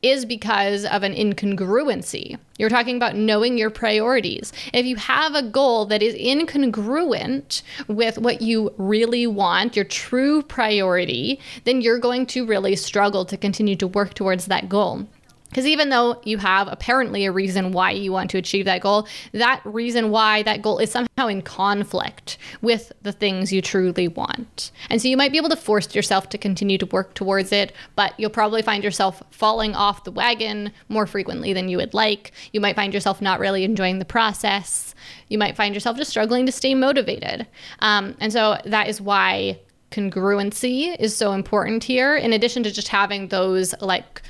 is 0.03 0.25
because 0.25 0.87
of 0.87 1.03
an 1.03 1.15
incongruency. 1.15 2.39
You're 2.57 2.71
talking 2.71 2.97
about 2.97 3.17
knowing 3.17 3.59
your 3.59 3.69
priorities. 3.69 4.53
If 4.73 4.87
you 4.87 4.97
have 4.97 5.35
a 5.35 5.43
goal 5.43 5.85
that 5.87 6.03
is 6.03 6.15
incongruent 6.15 7.63
with 7.87 8.17
what 8.17 8.41
you 8.41 8.73
really 8.79 9.27
want, 9.27 9.77
your 9.77 9.85
true 9.85 10.43
priority, 10.43 11.39
then 11.65 11.83
you're 11.83 11.99
going 11.99 12.25
to 12.27 12.47
really 12.47 12.77
struggle 12.77 13.27
to 13.27 13.37
continue 13.37 13.77
to 13.77 13.87
work 13.87 14.15
towards 14.15 14.47
that 14.47 14.69
goal. 14.71 15.07
Because 15.51 15.67
even 15.67 15.89
though 15.89 16.21
you 16.25 16.39
have 16.39 16.69
apparently 16.69 17.27
a 17.27 17.33
reason 17.33 17.73
why 17.73 17.91
you 17.91 18.13
want 18.13 18.31
to 18.31 18.39
achieve 18.39 18.65
that 18.67 18.81
goal, 18.81 19.09
that 19.33 19.61
reason 19.65 20.11
why 20.11 20.45
that 20.45 20.63
goal 20.63 20.79
is 20.79 20.93
somehow 20.93 21.27
in 21.27 21.43
conflict 21.43 22.39
with 22.63 22.93
the 23.03 23.11
things 23.13 23.53
you 23.53 23.61
truly 23.61 24.07
want. 24.07 24.71
And 24.89 25.03
so 25.03 25.09
you 25.09 25.17
might 25.17 25.33
be 25.33 25.39
able 25.39 25.49
to 25.49 25.57
force 25.57 25.93
yourself 25.93 26.29
to 26.31 26.39
continue 26.39 26.79
to 26.79 26.87
work 26.87 27.15
towards 27.15 27.51
it, 27.51 27.73
but 27.97 28.15
you'll 28.19 28.31
probably 28.31 28.63
find 28.63 28.85
yourself 28.85 29.23
falling 29.31 29.75
off 29.75 30.05
the 30.05 30.13
wagon 30.13 30.71
more 30.89 31.07
frequently 31.07 31.53
than 31.53 31.69
you 31.69 31.79
would 31.79 31.95
like. 31.95 32.31
You 32.53 32.61
might 32.61 32.77
find 32.77 32.95
yourself 32.95 33.21
not 33.21 33.41
really 33.41 33.65
enjoying 33.65 33.99
the 33.99 34.05
process. 34.05 34.95
You 35.29 35.39
might 35.39 35.57
find 35.57 35.75
yourself 35.75 35.97
just 35.97 36.11
struggling 36.11 36.47
to 36.47 36.53
stay 36.53 36.75
motivated. 36.77 37.47
Um, 37.81 38.17
and 38.21 38.33
so 38.33 38.57
that 38.65 38.89
is 38.89 39.01
why 39.01 39.59
congruency 39.91 40.97
is 41.01 41.17
so 41.17 41.33
important 41.33 41.83
here, 41.83 42.15
in 42.15 42.33
addition 42.33 42.63
to 42.63 42.71
just 42.71 42.89
having 42.89 43.29
those 43.29 43.75
like 43.81 44.23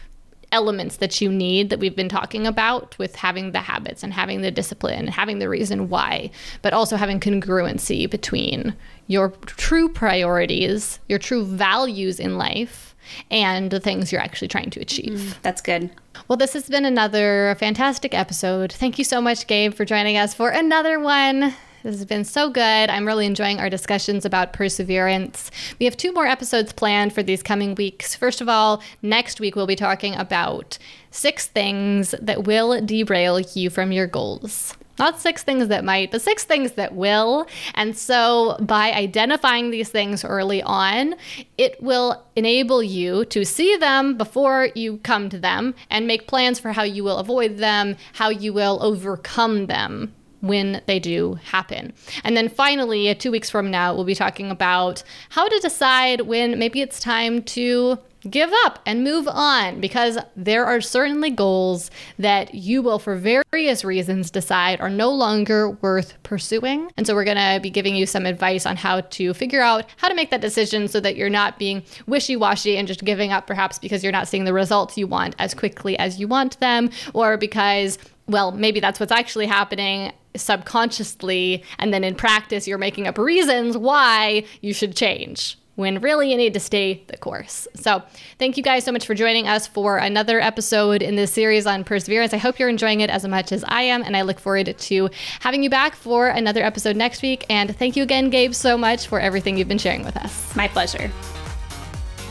elements 0.53 0.97
that 0.97 1.21
you 1.21 1.31
need 1.31 1.71
that 1.71 1.79
we've 1.79 1.97
been 1.97 2.09
talking 2.09 2.47
about 2.47 2.97
with 2.99 3.17
having 3.17 3.53
the 3.53 3.61
habits 3.61 4.03
and 4.03 4.13
having 4.13 4.41
the 4.41 4.51
discipline 4.51 5.01
and 5.01 5.11
having 5.11 5.39
the 5.39 5.49
reason 5.49 5.89
why, 5.89 6.31
but 6.63 6.73
also 6.73 6.97
having 6.97 7.21
congruency 7.21 8.09
between 8.09 8.75
your 9.07 9.31
true 9.47 9.89
priorities, 9.89 10.99
your 11.09 11.19
true 11.19 11.45
values 11.45 12.21
in 12.21 12.39
life, 12.39 12.95
and 13.31 13.71
the 13.71 13.81
things 13.81 14.13
you're 14.13 14.21
actually 14.21 14.49
trying 14.49 14.71
to 14.71 14.81
achieve. 14.81 15.13
Mm, 15.13 15.43
that's 15.43 15.61
good. 15.61 15.91
Well, 16.29 16.37
this 16.37 16.53
has 16.53 16.69
been 16.69 16.85
another 16.85 17.57
fantastic 17.59 18.15
episode. 18.15 18.73
Thank 18.73 18.99
you 18.99 19.05
so 19.05 19.21
much, 19.21 19.47
Gabe, 19.47 19.75
for 19.75 19.85
joining 19.85 20.17
us 20.17 20.35
for 20.35 20.51
another 20.51 21.01
one. 21.01 21.55
This 21.83 21.97
has 21.97 22.05
been 22.05 22.25
so 22.25 22.51
good. 22.51 22.91
I'm 22.91 23.07
really 23.07 23.25
enjoying 23.25 23.59
our 23.59 23.71
discussions 23.71 24.27
about 24.27 24.53
perseverance. 24.53 25.51
We 25.79 25.87
have 25.87 25.97
two 25.97 26.13
more 26.13 26.27
episodes 26.27 26.75
planned 26.75 27.15
for 27.15 27.23
these 27.23 27.43
coming 27.43 27.75
weeks. 27.75 28.15
First 28.15 28.43
of 28.43 28.51
all, 28.51 28.83
next 29.01 29.41
week 29.41 29.57
we'll 29.57 29.67
be 29.67 29.77
talking 29.77 30.15
about 30.15 30.77
six 31.11 31.47
things 31.47 32.15
that 32.21 32.45
will 32.45 32.85
derail 32.85 33.41
you 33.41 33.71
from 33.71 33.93
your 33.93 34.07
goals. 34.07 34.77
Not 34.99 35.19
six 35.19 35.43
things 35.43 35.69
that 35.69 35.83
might, 35.83 36.11
but 36.11 36.21
six 36.21 36.45
things 36.45 36.73
that 36.73 36.95
will. 36.95 37.47
And 37.75 37.97
so, 37.97 38.59
by 38.61 38.93
identifying 38.93 39.71
these 39.71 39.89
things 39.89 40.27
early 40.27 40.63
on, 40.63 41.15
it 41.57 41.83
will 41.83 42.23
enable 42.37 42.83
you 42.83 43.25
to 43.27 43.47
see 43.47 43.77
them 43.77 44.19
before 44.19 44.69
you 44.75 44.99
come 44.99 45.31
to 45.31 45.39
them 45.39 45.75
and 45.89 46.07
make 46.07 46.27
plans 46.27 46.61
for 46.61 46.73
how 46.73 46.83
you 46.83 47.03
will 47.03 47.17
avoid 47.17 47.57
them, 47.57 47.97
how 48.13 48.29
you 48.29 48.53
will 48.53 48.79
overcome 48.83 49.69
them 49.69 50.13
when 50.41 50.83
they 50.87 50.99
do 50.99 51.35
happen. 51.35 51.93
And 52.25 52.37
then 52.37 52.49
finally, 52.49 53.09
uh, 53.11 53.15
two 53.15 53.31
weeks 53.31 53.51
from 53.51 53.71
now, 53.71 53.95
we'll 53.95 54.05
be 54.05 54.15
talking 54.15 54.51
about 54.51 55.03
how 55.31 55.49
to 55.49 55.59
decide 55.61 56.23
when 56.23 56.59
maybe 56.59 56.81
it's 56.81 57.01
time 57.01 57.43
to 57.43 57.99
give 58.29 58.51
up 58.65 58.81
and 58.85 59.03
move 59.03 59.27
on 59.27 59.81
because 59.81 60.19
there 60.37 60.67
are 60.67 60.81
certainly 60.81 61.31
goals 61.31 61.91
that 62.19 62.55
you 62.55 62.83
will, 62.83 62.99
for 62.99 63.17
various 63.17 63.85
reasons, 63.85 64.31
decide 64.31 64.81
are 64.81 64.91
no 64.91 65.11
longer 65.11 65.71
worth 65.71 66.23
pursuing. 66.23 66.91
And 66.97 67.07
so, 67.07 67.15
we're 67.15 67.25
going 67.25 67.37
to 67.37 67.61
be 67.63 67.71
giving 67.71 67.97
you 67.97 68.07
some 68.07 68.27
advice 68.27 68.67
on 68.67 68.77
how 68.77 69.01
to 69.01 69.35
figure 69.35 69.63
out 69.63 69.87
how 69.97 70.09
to 70.09 70.15
make 70.15 70.31
that 70.31 70.41
decision 70.41 70.89
so 70.89 71.01
that 71.01 71.17
you're 71.17 71.31
not 71.31 71.59
being 71.59 71.83
wishy 72.07 72.37
washy 72.37 72.77
and 72.77 72.87
just 72.87 73.05
giving 73.05 73.33
up, 73.33 73.47
perhaps 73.47 73.79
because 73.79 74.03
you're 74.03 74.13
not 74.13 74.29
seeing 74.29 74.45
the 74.45 74.53
results 74.53 74.99
you 74.99 75.07
want 75.07 75.35
as 75.39 75.55
quickly 75.55 75.99
as 75.99 76.21
you 76.21 76.29
want 76.29 76.61
them, 76.61 76.91
or 77.15 77.37
because 77.37 77.99
well, 78.31 78.53
maybe 78.53 78.81
that's 78.81 79.01
what's 79.01 79.13
actually 79.13 79.47
happening 79.47 80.13
subconsciously. 80.37 81.65
And 81.79 81.93
then 81.93 82.05
in 82.05 82.15
practice, 82.15 82.69
you're 82.69 82.79
making 82.79 83.07
up 83.07 83.19
reasons 83.19 83.77
why 83.77 84.45
you 84.61 84.73
should 84.73 84.95
change 84.97 85.59
when 85.77 86.01
really 86.01 86.31
you 86.31 86.37
need 86.37 86.53
to 86.53 86.61
stay 86.61 87.03
the 87.07 87.17
course. 87.17 87.67
So, 87.75 88.03
thank 88.39 88.57
you 88.57 88.63
guys 88.63 88.85
so 88.85 88.93
much 88.93 89.07
for 89.07 89.15
joining 89.15 89.49
us 89.49 89.67
for 89.67 89.97
another 89.97 90.39
episode 90.39 91.01
in 91.01 91.17
this 91.17 91.33
series 91.33 91.67
on 91.67 91.85
perseverance. 91.85 92.35
I 92.35 92.37
hope 92.37 92.59
you're 92.59 92.69
enjoying 92.69 93.01
it 93.01 93.09
as 93.09 93.27
much 93.27 93.51
as 93.51 93.65
I 93.67 93.83
am, 93.83 94.03
and 94.03 94.17
I 94.17 94.23
look 94.23 94.39
forward 94.39 94.77
to 94.77 95.11
having 95.41 95.63
you 95.63 95.71
back 95.71 95.95
for 95.95 96.29
another 96.29 96.63
episode 96.63 96.97
next 96.97 97.23
week. 97.23 97.47
And 97.49 97.75
thank 97.77 97.97
you 97.97 98.03
again, 98.03 98.29
Gabe, 98.29 98.53
so 98.53 98.77
much 98.77 99.07
for 99.07 99.21
everything 99.21 99.57
you've 99.57 99.69
been 99.69 99.79
sharing 99.79 100.05
with 100.05 100.17
us. 100.19 100.55
My 100.55 100.69
pleasure. 100.69 101.11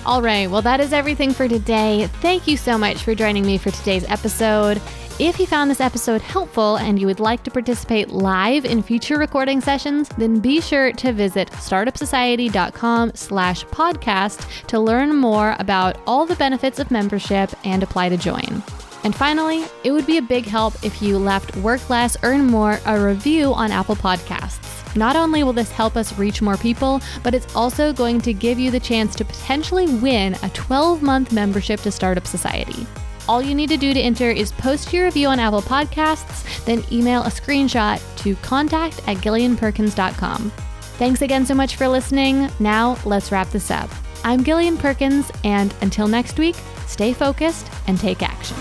All 0.05 0.21
right, 0.21 0.49
well, 0.49 0.61
that 0.61 0.79
is 0.79 0.93
everything 0.93 1.33
for 1.33 1.47
today. 1.47 2.07
Thank 2.21 2.47
you 2.47 2.55
so 2.55 2.77
much 2.77 3.03
for 3.03 3.15
joining 3.15 3.45
me 3.45 3.57
for 3.57 3.71
today's 3.71 4.05
episode. 4.09 4.79
If 5.19 5.37
you 5.37 5.47
found 5.47 5.69
this 5.69 5.81
episode 5.81 6.21
helpful 6.21 6.77
and 6.77 6.97
you 6.97 7.05
would 7.05 7.19
like 7.19 7.43
to 7.43 7.51
participate 7.51 8.07
live 8.07 8.63
in 8.63 8.81
future 8.81 9.17
recording 9.17 9.59
sessions, 9.59 10.07
then 10.17 10.39
be 10.39 10.61
sure 10.61 10.93
to 10.93 11.11
visit 11.11 11.51
startupsociety.com 11.51 13.11
slash 13.15 13.65
podcast 13.65 14.65
to 14.67 14.79
learn 14.79 15.13
more 15.13 15.57
about 15.59 15.99
all 16.07 16.25
the 16.25 16.37
benefits 16.37 16.79
of 16.79 16.89
membership 16.89 17.51
and 17.65 17.83
apply 17.83 18.07
to 18.07 18.15
join. 18.15 18.63
And 19.03 19.13
finally, 19.13 19.65
it 19.83 19.91
would 19.91 20.07
be 20.07 20.19
a 20.19 20.21
big 20.21 20.45
help 20.45 20.73
if 20.85 21.01
you 21.01 21.17
left 21.17 21.53
Work 21.57 21.89
Less, 21.89 22.15
Earn 22.23 22.45
More 22.45 22.79
a 22.85 22.97
review 22.97 23.53
on 23.53 23.73
Apple 23.73 23.97
Podcasts. 23.97 24.95
Not 24.95 25.17
only 25.17 25.43
will 25.43 25.51
this 25.51 25.69
help 25.69 25.97
us 25.97 26.17
reach 26.17 26.41
more 26.41 26.55
people, 26.55 27.01
but 27.23 27.33
it's 27.33 27.53
also 27.57 27.91
going 27.91 28.21
to 28.21 28.31
give 28.31 28.57
you 28.57 28.71
the 28.71 28.79
chance 28.79 29.15
to 29.15 29.25
potentially 29.25 29.93
win 29.95 30.37
a 30.43 30.49
12 30.51 31.03
month 31.03 31.33
membership 31.33 31.81
to 31.81 31.91
Startup 31.91 32.25
Society. 32.25 32.87
All 33.29 33.43
you 33.43 33.53
need 33.53 33.69
to 33.69 33.77
do 33.77 33.93
to 33.93 33.99
enter 33.99 34.31
is 34.31 34.51
post 34.51 34.91
your 34.91 35.05
review 35.05 35.27
on 35.27 35.39
Apple 35.39 35.61
Podcasts, 35.61 36.65
then 36.65 36.83
email 36.91 37.21
a 37.21 37.27
screenshot 37.27 38.01
to 38.23 38.35
contact 38.37 39.07
at 39.07 39.17
gillianperkins.com. 39.17 40.49
Thanks 40.97 41.21
again 41.21 41.45
so 41.45 41.53
much 41.53 41.75
for 41.75 41.87
listening. 41.87 42.49
Now, 42.59 42.97
let's 43.05 43.31
wrap 43.31 43.51
this 43.51 43.69
up. 43.69 43.91
I'm 44.23 44.43
Gillian 44.43 44.79
Perkins, 44.79 45.31
and 45.43 45.75
until 45.81 46.07
next 46.07 46.39
week, 46.39 46.55
stay 46.87 47.13
focused 47.13 47.69
and 47.85 47.99
take 47.99 48.23
action. 48.23 48.57